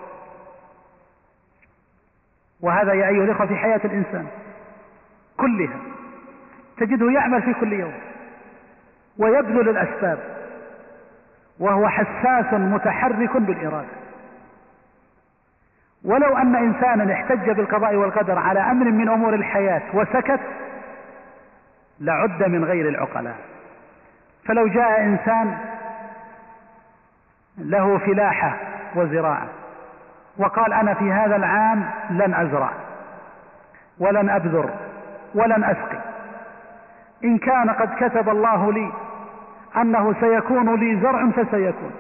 وهذا 2.61 2.93
يا 2.93 3.09
أيها 3.09 3.25
الإخوة 3.25 3.47
في 3.47 3.57
حياة 3.57 3.81
الإنسان 3.85 4.27
كلها 5.37 5.77
تجده 6.77 7.11
يعمل 7.11 7.43
في 7.43 7.55
كل 7.55 7.73
يوم 7.73 7.95
ويبذل 9.19 9.69
الأسباب. 9.69 10.19
وهو 11.59 11.89
حساس 11.89 12.53
متحرك 12.55 13.37
بالإرادة. 13.37 14.03
ولو 16.05 16.37
أن 16.37 16.57
إنسانا 16.57 17.13
احتج 17.13 17.51
بالقضاء 17.51 17.95
والقدر 17.95 18.39
على 18.39 18.61
أمر 18.61 18.91
من 18.91 19.09
أمور 19.09 19.35
الحياة 19.35 19.83
وسكت 19.95 20.41
لعد 22.01 22.43
من 22.43 22.65
غير 22.65 22.89
العقلاء. 22.89 23.37
فلو 24.45 24.67
جاء 24.67 25.01
إنسان 25.05 25.59
له 27.59 27.99
فلاحة 27.99 28.57
وزراعة 28.95 29.47
وقال 30.39 30.73
أنا 30.73 30.95
في 30.95 31.13
هذا 31.13 31.37
العام 31.37 31.91
لن 32.11 32.35
أزرع 32.35 32.71
ولن 33.99 34.31
أبذر 34.31 34.71
ولن 35.35 35.65
أسقي 35.65 35.99
إن 37.25 37.39
كان 37.39 37.71
قد 37.71 37.89
كتب 38.01 38.29
الله 38.29 38.73
لي 38.73 38.93
أنه 39.77 40.15
سيكون 40.21 40.75
لي 40.75 41.01
زرع 41.01 41.31
فسيكون. 41.31 41.93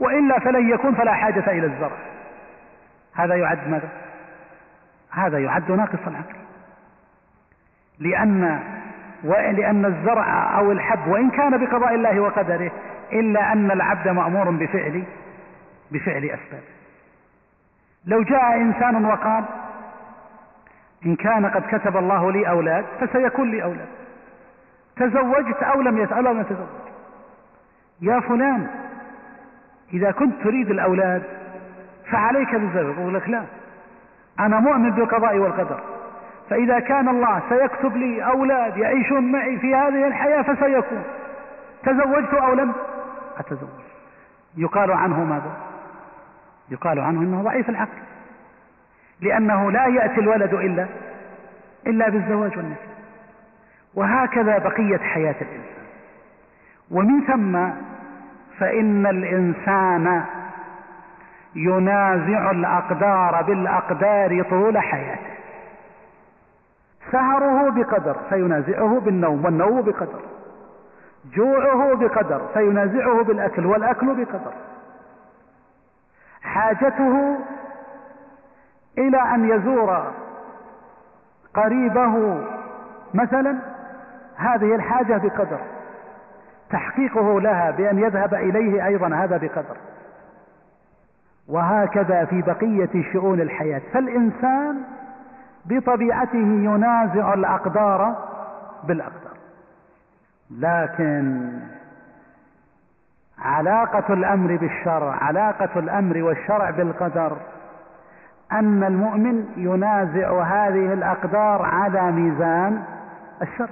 وإلا 0.00 0.38
فلن 0.38 0.70
يكون 0.70 0.94
فلا 0.94 1.12
حاجة 1.12 1.50
إلى 1.50 1.66
الزرع. 1.66 1.96
هذا 3.14 3.34
يعد 3.34 3.68
ماذا؟ 3.68 3.88
هذا 5.10 5.38
يعد 5.38 5.72
ناقص 5.72 6.06
العقل. 6.06 6.36
لأن 7.98 8.60
لأن 9.24 9.84
الزرع 9.84 10.58
أو 10.58 10.72
الحب 10.72 11.08
وإن 11.08 11.30
كان 11.30 11.64
بقضاء 11.64 11.94
الله 11.94 12.20
وقدره 12.20 12.70
إلا 13.12 13.52
أن 13.52 13.70
العبد 13.70 14.08
مأمور 14.08 14.50
بفعل 14.50 15.04
بفعل 15.90 16.24
أسباب. 16.24 16.62
لو 18.06 18.22
جاء 18.22 18.56
إنسان 18.56 19.04
وقال 19.04 19.44
إن 21.06 21.16
كان 21.16 21.46
قد 21.46 21.62
كتب 21.70 21.96
الله 21.96 22.32
لي 22.32 22.48
أولاد 22.48 22.84
فسيكون 23.00 23.50
لي 23.50 23.62
أولاد. 23.62 23.88
تزوجت 24.96 25.62
أو 25.62 25.80
لم 25.80 25.98
يتزوج. 25.98 26.81
يا 28.02 28.20
فلان 28.20 28.66
إذا 29.92 30.10
كنت 30.10 30.42
تريد 30.42 30.70
الأولاد 30.70 31.22
فعليك 32.10 32.54
بالزواج 32.54 32.98
يقول 32.98 33.14
لك 33.14 33.28
لا 33.28 33.42
أنا 34.40 34.60
مؤمن 34.60 34.90
بالقضاء 34.90 35.38
والقدر 35.38 35.80
فإذا 36.50 36.80
كان 36.80 37.08
الله 37.08 37.42
سيكتب 37.48 37.96
لي 37.96 38.24
أولاد 38.24 38.76
يعيشون 38.76 39.32
معي 39.32 39.58
في 39.58 39.74
هذه 39.74 40.06
الحياة 40.06 40.42
فسيكون 40.42 41.02
تزوجت 41.82 42.34
أو 42.34 42.54
لم؟ 42.54 42.72
أتزوج. 43.38 43.68
يقال 44.56 44.92
عنه 44.92 45.24
ماذا؟ 45.24 45.56
يقال 46.70 46.98
عنه 46.98 47.20
إنه 47.20 47.42
ضعيف 47.42 47.70
العقل 47.70 47.98
لأنه 49.20 49.70
لا 49.70 49.86
يأتي 49.86 50.20
الولد 50.20 50.54
إلا 50.54 50.86
إلا 51.86 52.08
بالزواج 52.08 52.56
والنكاح 52.56 52.86
وهكذا 53.94 54.58
بقية 54.58 54.98
حياة 54.98 55.34
الإنسان. 55.40 55.82
ومن 56.90 57.20
ثم 57.26 57.56
فإن 58.62 59.06
الإنسان 59.06 60.24
ينازع 61.54 62.50
الأقدار 62.50 63.42
بالأقدار 63.42 64.44
طول 64.50 64.78
حياته. 64.78 65.32
سهره 67.12 67.70
بقدر 67.70 68.16
فينازعه 68.28 69.00
بالنوم 69.00 69.44
والنوم 69.44 69.82
بقدر. 69.82 70.20
جوعه 71.34 71.94
بقدر 71.94 72.40
فينازعه 72.54 73.24
بالأكل 73.24 73.66
والأكل 73.66 74.06
بقدر. 74.06 74.52
حاجته 76.42 77.38
إلى 78.98 79.34
أن 79.34 79.50
يزور 79.50 80.12
قريبه 81.54 82.44
مثلا 83.14 83.58
هذه 84.36 84.74
الحاجة 84.74 85.16
بقدر. 85.16 85.60
تحقيقه 86.72 87.40
لها 87.40 87.70
بأن 87.70 87.98
يذهب 87.98 88.34
إليه 88.34 88.86
أيضا 88.86 89.14
هذا 89.14 89.36
بقدر. 89.36 89.76
وهكذا 91.48 92.24
في 92.24 92.42
بقية 92.42 93.12
شؤون 93.12 93.40
الحياة. 93.40 93.82
فالإنسان 93.92 94.82
بطبيعته 95.64 96.38
ينازع 96.38 97.34
الأقدار 97.34 98.16
بالأقدار. 98.84 99.32
لكن 100.50 101.50
علاقة 103.38 104.14
الأمر 104.14 104.56
بالشرع 104.56 105.24
علاقة 105.24 105.78
الأمر 105.78 106.22
والشرع 106.22 106.70
بالقدر 106.70 107.36
أن 108.52 108.84
المؤمن 108.84 109.46
ينازع 109.56 110.42
هذه 110.42 110.92
الأقدار 110.92 111.62
على 111.62 112.12
ميزان 112.12 112.82
الشرع. 113.42 113.68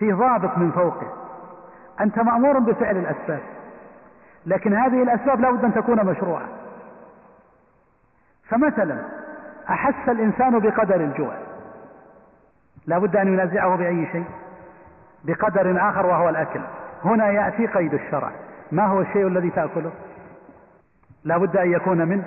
في 0.00 0.12
ضابط 0.12 0.58
من 0.58 0.70
فوقه. 0.70 1.06
أنت 2.00 2.18
مأمور 2.18 2.58
بفعل 2.58 2.96
الأسباب. 2.96 3.40
لكن 4.46 4.74
هذه 4.74 5.02
الأسباب 5.02 5.40
لا 5.40 5.50
بد 5.50 5.64
أن 5.64 5.74
تكون 5.74 6.06
مشروعة. 6.06 6.48
فمثلا 8.48 9.04
أحس 9.70 10.08
الإنسان 10.08 10.58
بقدر 10.58 10.96
الجوع. 10.96 11.34
لا 12.86 12.98
بد 12.98 13.16
أن 13.16 13.28
ينازعه 13.28 13.76
بأي 13.76 14.06
شيء؟ 14.12 14.24
بقدر 15.24 15.90
آخر 15.90 16.06
وهو 16.06 16.28
الأكل. 16.28 16.60
هنا 17.04 17.30
يأتي 17.30 17.66
قيد 17.66 17.94
الشرع. 17.94 18.30
ما 18.72 18.86
هو 18.86 19.00
الشيء 19.00 19.26
الذي 19.26 19.50
تأكله؟ 19.50 19.90
لا 21.24 21.38
بد 21.38 21.56
أن 21.56 21.72
يكون 21.72 22.08
من؟ 22.08 22.22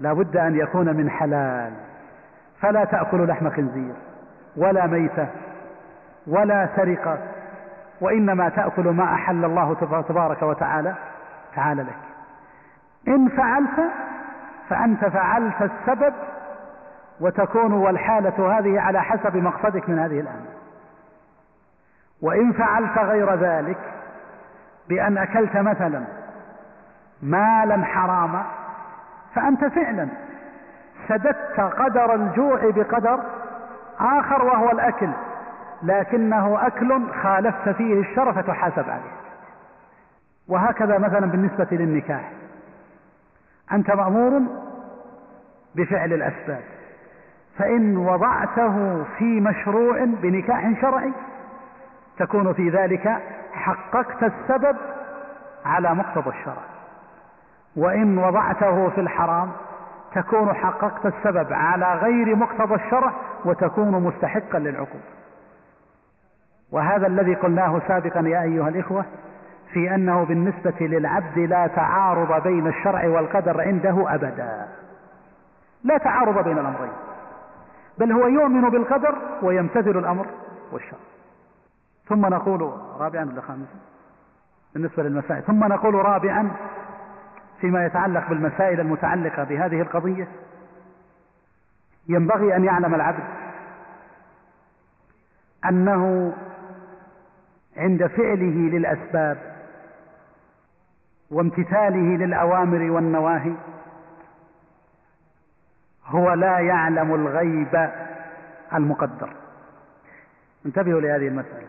لا 0.00 0.12
بد 0.12 0.36
أن 0.36 0.56
يكون 0.56 0.96
من 0.96 1.10
حلال. 1.10 1.72
فلا 2.60 2.84
تأكل 2.84 3.28
لحم 3.28 3.50
خنزير 3.50 3.94
ولا 4.56 4.86
ميتة 4.86 5.28
ولا 6.26 6.68
سرقة 6.76 7.18
وإنما 8.00 8.48
تأكل 8.48 8.88
ما 8.88 9.14
أحل 9.14 9.44
الله 9.44 9.74
تبارك 10.08 10.42
وتعالى 10.42 10.94
تعالى 11.54 11.82
لك. 11.82 11.96
إن 13.08 13.28
فعلت 13.28 13.92
فأنت 14.68 15.04
فعلت 15.04 15.62
السبب 15.62 16.14
وتكون 17.20 17.72
والحالة 17.72 18.58
هذه 18.58 18.80
على 18.80 19.02
حسب 19.02 19.36
مقصدك 19.36 19.88
من 19.88 19.98
هذه 19.98 20.20
الأمر 20.20 20.46
وإن 22.22 22.52
فعلت 22.52 22.98
غير 22.98 23.34
ذلك 23.34 23.78
بأن 24.88 25.18
أكلت 25.18 25.56
مثلا 25.56 26.04
مالا 27.22 27.84
حراما 27.84 28.42
فأنت 29.34 29.64
فعلا 29.64 30.08
سددت 31.08 31.60
قدر 31.60 32.14
الجوع 32.14 32.70
بقدر 32.70 33.20
آخر 34.00 34.44
وهو 34.44 34.70
الأكل. 34.70 35.08
لكنه 35.86 36.66
أكل 36.66 37.00
خالفت 37.22 37.68
فيه 37.68 38.00
الشرع 38.00 38.32
فتحاسب 38.32 38.90
عليه. 38.90 39.16
وهكذا 40.48 40.98
مثلا 40.98 41.26
بالنسبة 41.26 41.66
للنكاح. 41.70 42.32
أنت 43.72 43.90
مأمور 43.90 44.40
بفعل 45.74 46.12
الأسباب. 46.12 46.62
فإن 47.58 47.96
وضعته 47.96 49.04
في 49.18 49.40
مشروع 49.40 50.04
بنكاح 50.04 50.80
شرعي 50.80 51.12
تكون 52.18 52.52
في 52.52 52.70
ذلك 52.70 53.22
حققت 53.52 54.22
السبب 54.22 54.76
على 55.64 55.94
مقتضى 55.94 56.30
الشرع. 56.30 56.62
وإن 57.76 58.18
وضعته 58.18 58.88
في 58.88 59.00
الحرام 59.00 59.50
تكون 60.14 60.54
حققت 60.54 61.06
السبب 61.06 61.52
على 61.52 61.94
غير 61.94 62.36
مقتضى 62.36 62.74
الشرع 62.74 63.12
وتكون 63.44 64.02
مستحقا 64.02 64.58
للعقوبة. 64.58 65.16
وهذا 66.72 67.06
الذي 67.06 67.34
قلناه 67.34 67.80
سابقا 67.88 68.20
يا 68.20 68.42
أيها 68.42 68.68
الإخوة 68.68 69.04
في 69.72 69.94
أنه 69.94 70.24
بالنسبة 70.24 70.74
للعبد 70.80 71.38
لا 71.38 71.66
تعارض 71.66 72.42
بين 72.42 72.66
الشرع 72.66 73.08
والقدر 73.08 73.60
عنده 73.60 74.14
أبدا. 74.14 74.68
لا 75.84 75.98
تعارض 75.98 76.44
بين 76.44 76.58
الأمرين. 76.58 76.92
بل 77.98 78.12
هو 78.12 78.26
يؤمن 78.26 78.70
بالقدر 78.70 79.14
ويمتثل 79.42 79.98
الأمر 79.98 80.26
والشرع. 80.72 80.98
ثم 82.08 82.26
نقول 82.26 82.72
رابعا 82.98 83.24
ولا 83.24 83.40
خامسا؟ 83.40 83.78
بالنسبة 84.74 85.02
للمسائل. 85.02 85.42
ثم 85.42 85.64
نقول 85.64 85.94
رابعا 85.94 86.50
فيما 87.60 87.86
يتعلق 87.86 88.28
بالمسائل 88.28 88.80
المتعلقة 88.80 89.44
بهذه 89.44 89.80
القضية. 89.80 90.28
ينبغي 92.08 92.56
أن 92.56 92.64
يعلم 92.64 92.94
العبد 92.94 93.24
أنه 95.68 96.32
عند 97.76 98.06
فعله 98.06 98.70
للأسباب 98.70 99.38
وامتثاله 101.30 102.16
للأوامر 102.16 102.90
والنواهي. 102.90 103.54
هو 106.06 106.32
لا 106.32 106.58
يعلم 106.58 107.14
الغيب 107.14 107.90
المقدر. 108.74 109.30
انتبهوا 110.66 111.00
لهذه 111.00 111.28
المسألة. 111.28 111.66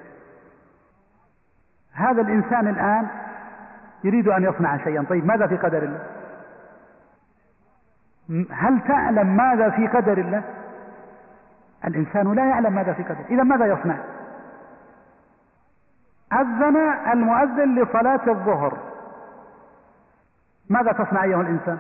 هذا 1.93 2.22
الإنسان 2.22 2.68
الآن 2.68 3.08
يريد 4.03 4.28
أن 4.28 4.43
يصنع 4.43 4.78
شيئا. 4.78 5.05
طيب 5.10 5.26
ماذا 5.26 5.47
في 5.47 5.58
قدر 5.58 5.84
الله؟ 5.84 6.03
هل 8.51 8.80
تعلم 8.88 9.38
ماذا 9.38 9.70
في 9.70 9.88
قدر 9.88 10.18
الله؟ 10.18 10.43
الإنسان 11.86 12.34
لا 12.34 12.45
يعلم 12.45 12.74
ماذا 12.74 12.93
في 12.93 13.03
قدر 13.03 13.26
إذا 13.30 13.43
ماذا 13.43 13.66
يصنع؟ 13.66 13.97
أذن 16.34 16.78
المؤذن 17.13 17.75
لصلاة 17.75 18.21
الظهر. 18.28 18.78
ماذا 20.69 20.91
تصنع 20.91 21.23
أيها 21.23 21.41
الإنسان؟ 21.41 21.78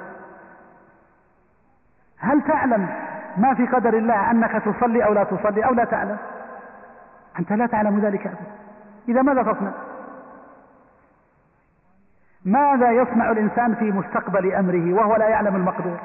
هل 2.19 2.41
تعلم 2.41 2.89
ما 3.37 3.53
في 3.53 3.67
قدر 3.67 3.97
الله 3.97 4.31
أنك 4.31 4.51
تصلي 4.51 5.05
أو 5.05 5.13
لا 5.13 5.23
تصلي 5.23 5.65
أو 5.65 5.73
لا 5.73 5.85
تعلم؟ 5.85 6.17
أنت 7.39 7.51
لا 7.51 7.65
تعلم 7.65 7.99
ذلك 7.99 8.27
أبدا. 8.27 8.51
إذا 9.09 9.21
ماذا 9.21 9.43
تصنع؟ 9.43 9.71
ماذا 12.45 12.91
يصنع 12.91 13.31
الإنسان 13.31 13.75
في 13.75 13.91
مستقبل 13.91 14.53
أمره 14.53 14.93
وهو 14.93 15.15
لا 15.15 15.29
يعلم 15.29 15.55
المقدور؟ 15.55 15.99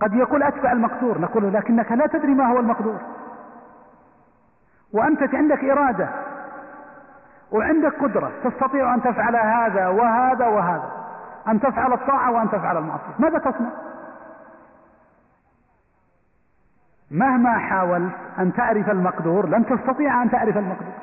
قد 0.00 0.14
يقول 0.14 0.42
أتبع 0.42 0.72
المقدور 0.72 1.20
نقول 1.20 1.52
لكنك 1.52 1.92
لا 1.92 2.06
تدري 2.06 2.34
ما 2.34 2.52
هو 2.52 2.58
المقدور. 2.58 3.00
وأنت 4.94 5.34
عندك 5.34 5.64
إرادة 5.64 6.08
وعندك 7.52 8.02
قدرة 8.02 8.32
تستطيع 8.44 8.94
أن 8.94 9.02
تفعل 9.02 9.36
هذا 9.36 9.88
وهذا 9.88 10.46
وهذا 10.46 10.90
أن 11.48 11.60
تفعل 11.60 11.92
الطاعة 11.92 12.32
وأن 12.32 12.50
تفعل 12.50 12.76
المعصية. 12.76 13.14
ماذا 13.18 13.38
تصنع؟ 13.38 13.70
مهما 17.10 17.58
حاولت 17.58 18.14
أن 18.38 18.52
تعرف 18.52 18.90
المقدور 18.90 19.46
لن 19.46 19.66
تستطيع 19.66 20.22
أن 20.22 20.30
تعرف 20.30 20.56
المقدور. 20.56 20.94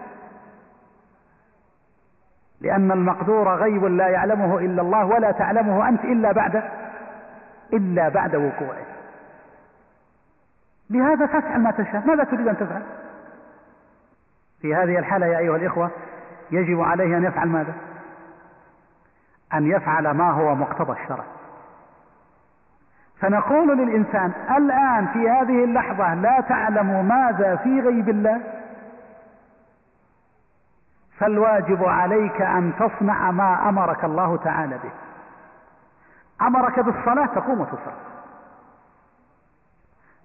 لأن 2.62 2.92
المقدور 2.92 3.56
غيب 3.56 3.84
لا 3.86 4.08
يعلمه 4.08 4.60
إلا 4.60 4.82
الله 4.82 5.06
ولا 5.06 5.32
تعلمه 5.32 5.90
أنت 5.90 6.04
إلا 6.04 6.32
بعد 6.32 6.64
إلا 7.74 8.10
بعد 8.10 8.36
وقوعه. 8.36 8.86
لهذا 10.90 11.26
تفعل 11.26 11.60
ما 11.60 11.72
تشاء. 11.72 12.08
ماذا 12.08 12.24
تريد 12.24 12.48
أن 12.48 12.58
تفعل؟ 12.58 12.82
في 14.62 14.76
هذه 14.76 15.00
الحالة 15.00 15.26
يا 15.26 15.38
أيها 15.38 15.56
الإخوة 15.56 15.92
يجب 16.52 16.82
عليه 16.82 17.18
أن 17.18 17.24
يفعل 17.24 17.48
ماذا؟ 17.48 17.74
أن 19.54 19.68
يفعل 19.68 20.12
ما 20.12 20.32
هو 20.32 20.56
مقتضى 20.56 21.02
الشرع. 21.02 21.24
فنقول 23.20 23.78
للإنسان 23.78 24.34
الآن 24.58 25.08
في 25.08 25.30
هذه 25.30 25.64
اللحظة 25.64 26.14
لا 26.14 26.42
تعلم 26.42 27.06
ماذا 27.06 27.56
في 27.56 27.80
غيب 27.80 28.10
الله؟ 28.10 28.42
فالواجب 31.18 31.84
عليك 31.84 32.42
أن 32.42 32.74
تصنع 32.80 33.32
ما 33.32 33.70
أمرك 33.70 34.04
الله 34.04 34.38
تعالى 34.38 34.78
به. 34.78 34.92
أمرك 36.48 36.80
بالصلاة 36.80 37.26
تقوم 37.26 37.62
وتصلي. 37.62 37.94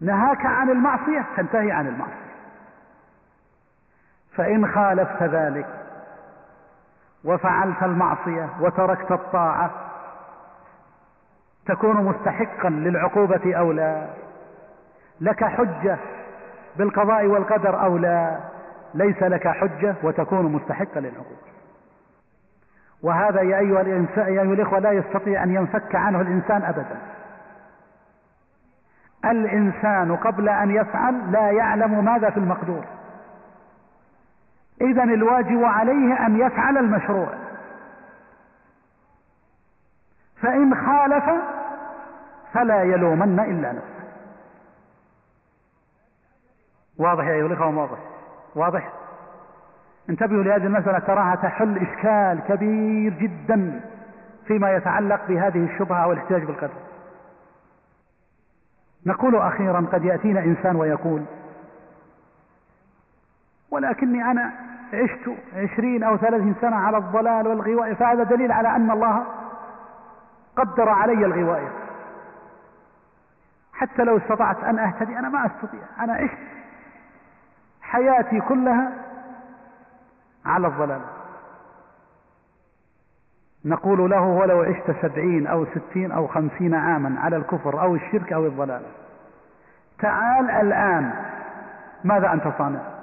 نهاك 0.01 0.47
عن 0.47 0.71
المعصية 0.71 1.25
تنتهي 1.37 1.73
عن 1.73 1.87
المعصية. 1.87 2.26
فإن 4.37 4.67
خالفت 4.67 5.23
ذلك 5.23 5.67
وفعلت 7.25 7.83
المعصية 7.83 8.49
وتركت 8.61 9.13
الطاعة 9.13 9.71
تكون 11.67 11.97
مستحقا 11.97 12.69
للعقوبة 12.69 13.55
أو 13.55 13.73
لا 13.73 14.07
لك 15.21 15.45
حجة 15.45 15.99
بالقضاء 16.77 17.27
والقدر 17.27 17.83
أو 17.85 17.99
لا 17.99 18.39
ليس 18.95 19.23
لك 19.23 19.49
حجة 19.49 19.95
وتكون 20.03 20.53
مستحقا 20.53 21.01
للعقوبة. 21.01 21.47
وهذا 23.03 23.41
يا 23.41 23.59
أيها, 23.59 23.81
الإنسان 23.81 24.35
يا 24.35 24.43
أيها 24.43 24.53
الإخوة 24.53 24.79
لا 24.79 24.93
يستطيع 24.93 25.43
أن 25.43 25.55
ينفك 25.55 25.95
عنه 25.95 26.21
الإنسان 26.21 26.63
أبدا. 26.63 26.99
الإنسان 29.25 30.17
قبل 30.17 30.49
أن 30.49 30.71
يفعل 30.71 31.33
لا 31.33 31.51
يعلم 31.51 32.05
ماذا 32.05 32.31
في 32.31 32.37
المقدور. 32.37 32.85
إذا 34.81 35.03
الواجب 35.03 35.65
عليه 35.65 36.27
أن 36.27 36.41
يفعل 36.41 36.79
المشروع. 36.79 37.29
فإن 40.43 40.75
خالف 40.75 41.25
فلا 42.53 42.83
يلومن 42.83 43.41
إلا 43.41 43.73
نفسه. 43.73 43.97
واضح 46.99 47.25
يا 47.25 47.33
أيها 47.33 47.47
الإخوة 47.47 47.79
واضح 47.79 47.99
واضح؟ 48.55 48.93
انتبهوا 50.11 50.43
لهذه 50.43 50.67
المسألة 50.67 50.99
تراها 50.99 51.35
تحل 51.37 51.79
إشكال 51.79 52.41
كبير 52.49 53.13
جدا 53.13 53.81
فيما 54.47 54.73
يتعلق 54.77 55.21
بهذه 55.29 55.65
الشبهة 55.65 56.05
أو 56.05 56.13
الاحتجاج 56.13 56.45
بالقدر. 56.45 56.87
نقول 59.07 59.37
أخيرا 59.37 59.87
قد 59.93 60.05
يأتينا 60.05 60.41
إنسان 60.41 60.77
ويقول 60.77 61.23
ولكني 63.71 64.31
أنا 64.31 64.53
عشت 64.93 65.31
عشرين 65.55 66.05
أو 66.05 66.17
ثلاثين 66.17 66.55
سنة 66.61 66.77
على 66.77 66.97
الضلال 66.97 67.47
والغواية 67.47 67.95
فهذا 67.95 68.23
دليل 68.23 68.53
على 68.53 68.69
أن 68.69 68.91
الله 68.91 69.27
قدر 70.57 70.89
علي 70.89 71.27
الغواية. 71.27 71.69
حتى 73.73 74.05
لو 74.05 74.17
استطعت 74.17 74.65
أن 74.65 74.79
أهتدي 74.79 75.19
أنا 75.19 75.29
ما 75.29 75.47
أستطيع. 75.47 75.81
أنا 76.01 76.13
عشت 76.13 76.39
حياتي 77.83 78.41
كلها 78.41 78.93
على 80.47 80.67
الضلال. 80.67 81.01
نقول 83.65 84.11
له 84.11 84.21
ولو 84.21 84.63
عشت 84.63 84.91
سبعين 85.03 85.47
أو 85.47 85.67
ستين 85.67 86.13
أو 86.13 86.27
خمسين 86.27 86.75
عاما 86.75 87.21
على 87.21 87.37
الكفر 87.37 87.83
أو 87.83 87.95
الشرك 87.95 88.33
أو 88.33 88.47
الضلال. 88.47 88.83
تعال 89.99 90.51
الآن. 90.51 91.13
ماذا 92.05 92.33
أنت 92.33 92.49
صانع؟ 92.59 92.96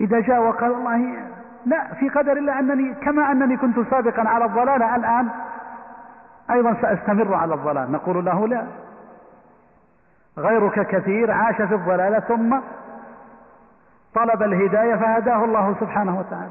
إذا 0.00 0.20
جاء 0.20 0.40
وقال 0.42 0.70
والله 0.70 1.16
لا 1.66 1.94
في 1.94 2.08
قدر 2.08 2.32
الله 2.32 2.58
أنني 2.58 2.94
كما 2.94 3.32
أنني 3.32 3.56
كنت 3.56 3.80
سابقا 3.90 4.28
على 4.28 4.44
الضلالة 4.44 4.96
الآن 4.96 5.28
أيضا 6.50 6.74
سأستمر 6.82 7.34
على 7.34 7.54
الضلال 7.54 7.92
نقول 7.92 8.24
له 8.24 8.48
لا. 8.48 8.64
غيرك 10.38 10.86
كثير 10.86 11.30
عاش 11.30 11.54
في 11.56 11.74
الضلالة 11.74 12.18
ثم 12.20 12.56
طلب 14.14 14.42
الهداية 14.42 14.94
فهداه 14.94 15.44
الله 15.44 15.76
سبحانه 15.80 16.18
وتعالى. 16.18 16.50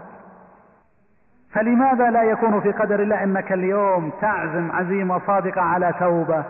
فلماذا 1.52 2.10
لا 2.10 2.24
يكون 2.24 2.60
في 2.62 2.72
قدر 2.72 3.00
الله 3.00 3.24
إنك 3.24 3.52
اليوم 3.52 4.12
تعزم 4.22 4.72
عزيمة 4.72 5.22
صادقة 5.28 5.62
على 5.62 5.94
توبة 6.00 6.44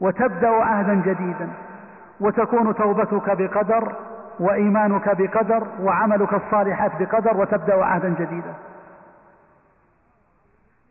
وتبدأ 0.00 0.50
عهدا 0.50 0.94
جديدا 0.94 1.48
وتكون 2.20 2.74
توبتك 2.74 3.36
بقدر 3.36 3.92
وإيمانك 4.38 5.16
بقدر 5.16 5.66
وعملك 5.80 6.32
الصالحات 6.34 6.92
بقدر 7.02 7.36
وتبدأ 7.36 7.84
عهدا 7.84 8.08
جديدا. 8.08 8.54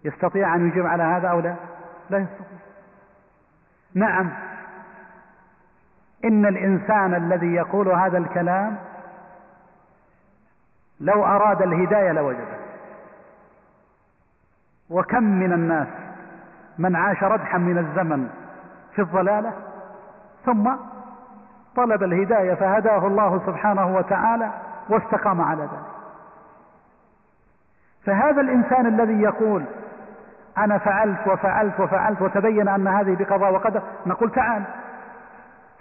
يستطيع 0.03 0.55
أن 0.55 0.67
يجيب 0.67 0.85
على 0.85 1.03
هذا 1.03 1.27
أو 1.27 1.39
لا؟ 1.39 1.55
لا 2.09 2.17
يستطيع. 2.17 2.57
نعم. 3.93 4.31
إن 6.25 6.45
الإنسان 6.45 7.15
الذي 7.15 7.53
يقول 7.53 7.87
هذا 7.87 8.17
الكلام 8.17 8.77
لو 10.99 11.25
أراد 11.25 11.61
الهداية 11.61 12.11
لوجده. 12.11 12.57
وكم 14.89 15.23
من 15.23 15.53
الناس 15.53 15.87
من 16.77 16.95
عاش 16.95 17.23
ردحا 17.23 17.57
من 17.57 17.77
الزمن 17.77 18.29
في 18.95 19.01
الضلالة 19.01 19.53
ثم 20.45 20.75
طلب 21.75 22.03
الهداية 22.03 22.53
فهداه 22.53 23.07
الله 23.07 23.41
سبحانه 23.45 23.95
وتعالى 23.95 24.51
واستقام 24.89 25.41
على 25.41 25.61
ذلك. 25.61 25.95
فهذا 28.05 28.41
الإنسان 28.41 28.85
الذي 28.85 29.21
يقول 29.21 29.63
أنا 30.57 30.77
فعلت 30.77 31.27
وفعلت 31.27 31.79
وفعلت 31.79 32.21
وتبين 32.21 32.67
أن 32.67 32.87
هذه 32.87 33.15
بقضاء 33.19 33.53
وقدر 33.53 33.81
نقول 34.05 34.31
تعال. 34.31 34.63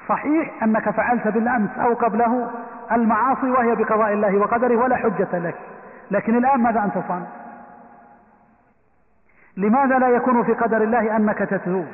صحيح 0.08 0.62
أنك 0.62 0.90
فعلت 0.90 1.28
بالأمس 1.28 1.70
أو 1.78 1.94
قبله 1.94 2.50
المعاصي 2.92 3.50
وهي 3.50 3.74
بقضاء 3.74 4.12
الله 4.12 4.38
وقدره 4.38 4.76
ولا 4.76 4.96
حجة 4.96 5.38
لك. 5.38 5.54
لكن 6.10 6.36
الآن 6.36 6.60
ماذا 6.60 6.84
أنت 6.84 6.94
صانع؟ 7.08 7.26
لماذا 9.56 9.98
لا 9.98 10.08
يكون 10.08 10.42
في 10.44 10.52
قدر 10.52 10.82
الله 10.82 11.16
أنك 11.16 11.38
تتوب 11.38 11.86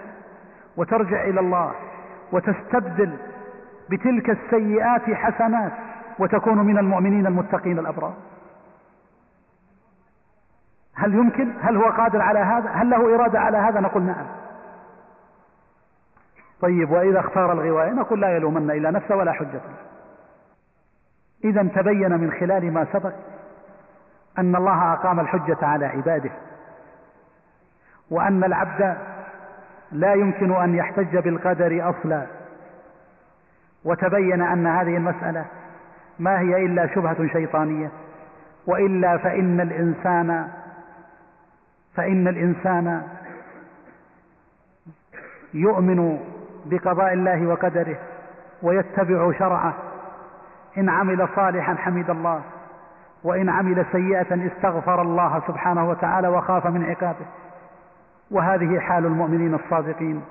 وترجع 0.76 1.22
إلى 1.24 1.40
الله 1.40 1.72
وتستبدل 2.32 3.16
بتلك 3.90 4.30
السيئات 4.30 5.02
حسنات 5.02 5.72
وتكون 6.18 6.58
من 6.58 6.78
المؤمنين 6.78 7.26
المتقين 7.26 7.78
الأبرار. 7.78 8.14
هل 10.94 11.14
يمكن؟ 11.14 11.52
هل 11.60 11.76
هو 11.76 11.90
قادر 11.90 12.22
على 12.22 12.38
هذا؟ 12.38 12.70
هل 12.70 12.90
له 12.90 13.14
إرادة 13.14 13.40
على 13.40 13.58
هذا؟ 13.58 13.80
نقول 13.80 14.02
نعم. 14.02 14.26
طيب 16.60 16.90
وإذا 16.90 17.20
اختار 17.20 17.52
الغواية 17.52 17.90
نقول 17.90 18.20
لا 18.20 18.36
يلومن 18.36 18.70
إلا 18.70 18.90
نفسه 18.90 19.16
ولا 19.16 19.32
حجة 19.32 19.60
إذا 21.44 21.62
تبين 21.62 22.20
من 22.20 22.30
خلال 22.32 22.72
ما 22.72 22.86
سبق 22.92 23.12
أن 24.38 24.56
الله 24.56 24.92
أقام 24.92 25.20
الحجة 25.20 25.56
على 25.62 25.86
عباده 25.86 26.30
وأن 28.10 28.44
العبد 28.44 28.96
لا 29.92 30.14
يمكن 30.14 30.52
أن 30.52 30.74
يحتج 30.74 31.18
بالقدر 31.18 31.90
أصلا. 31.90 32.26
وتبين 33.84 34.42
أن 34.42 34.66
هذه 34.66 34.96
المسألة 34.96 35.44
ما 36.18 36.40
هي 36.40 36.66
إلا 36.66 36.86
شبهة 36.94 37.26
شيطانية. 37.26 37.90
وإلا 38.66 39.16
فإن 39.18 39.60
الإنسان 39.60 40.48
فإن 41.94 42.28
الإنسان 42.28 43.02
يؤمن 45.54 46.18
بقضاء 46.66 47.12
الله 47.12 47.46
وقدره 47.46 47.96
ويتبع 48.62 49.32
شرعه. 49.38 49.74
إن 50.78 50.88
عمل 50.88 51.28
صالحا 51.36 51.74
حمد 51.74 52.10
الله 52.10 52.40
وإن 53.24 53.48
عمل 53.48 53.86
سيئة 53.92 54.46
استغفر 54.46 55.02
الله 55.02 55.42
سبحانه 55.46 55.90
وتعالى 55.90 56.28
وخاف 56.28 56.66
من 56.66 56.84
عقابه. 56.84 57.26
وهذه 58.30 58.78
حال 58.78 59.06
المؤمنين 59.06 59.54
الصادقين. 59.54 60.22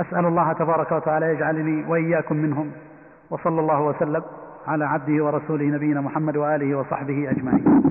أسأل 0.00 0.26
الله 0.26 0.52
تبارك 0.52 0.92
وتعالى 0.92 1.26
يجعلني 1.26 1.84
وإياكم 1.88 2.36
منهم. 2.36 2.70
وصلى 3.30 3.60
الله 3.60 3.80
وسلم 3.80 4.22
على 4.66 4.84
عبده 4.84 5.24
ورسوله 5.24 5.64
نبينا 5.64 6.00
محمد 6.00 6.36
وآله 6.36 6.78
وصحبه 6.78 7.30
أجمعين. 7.30 7.82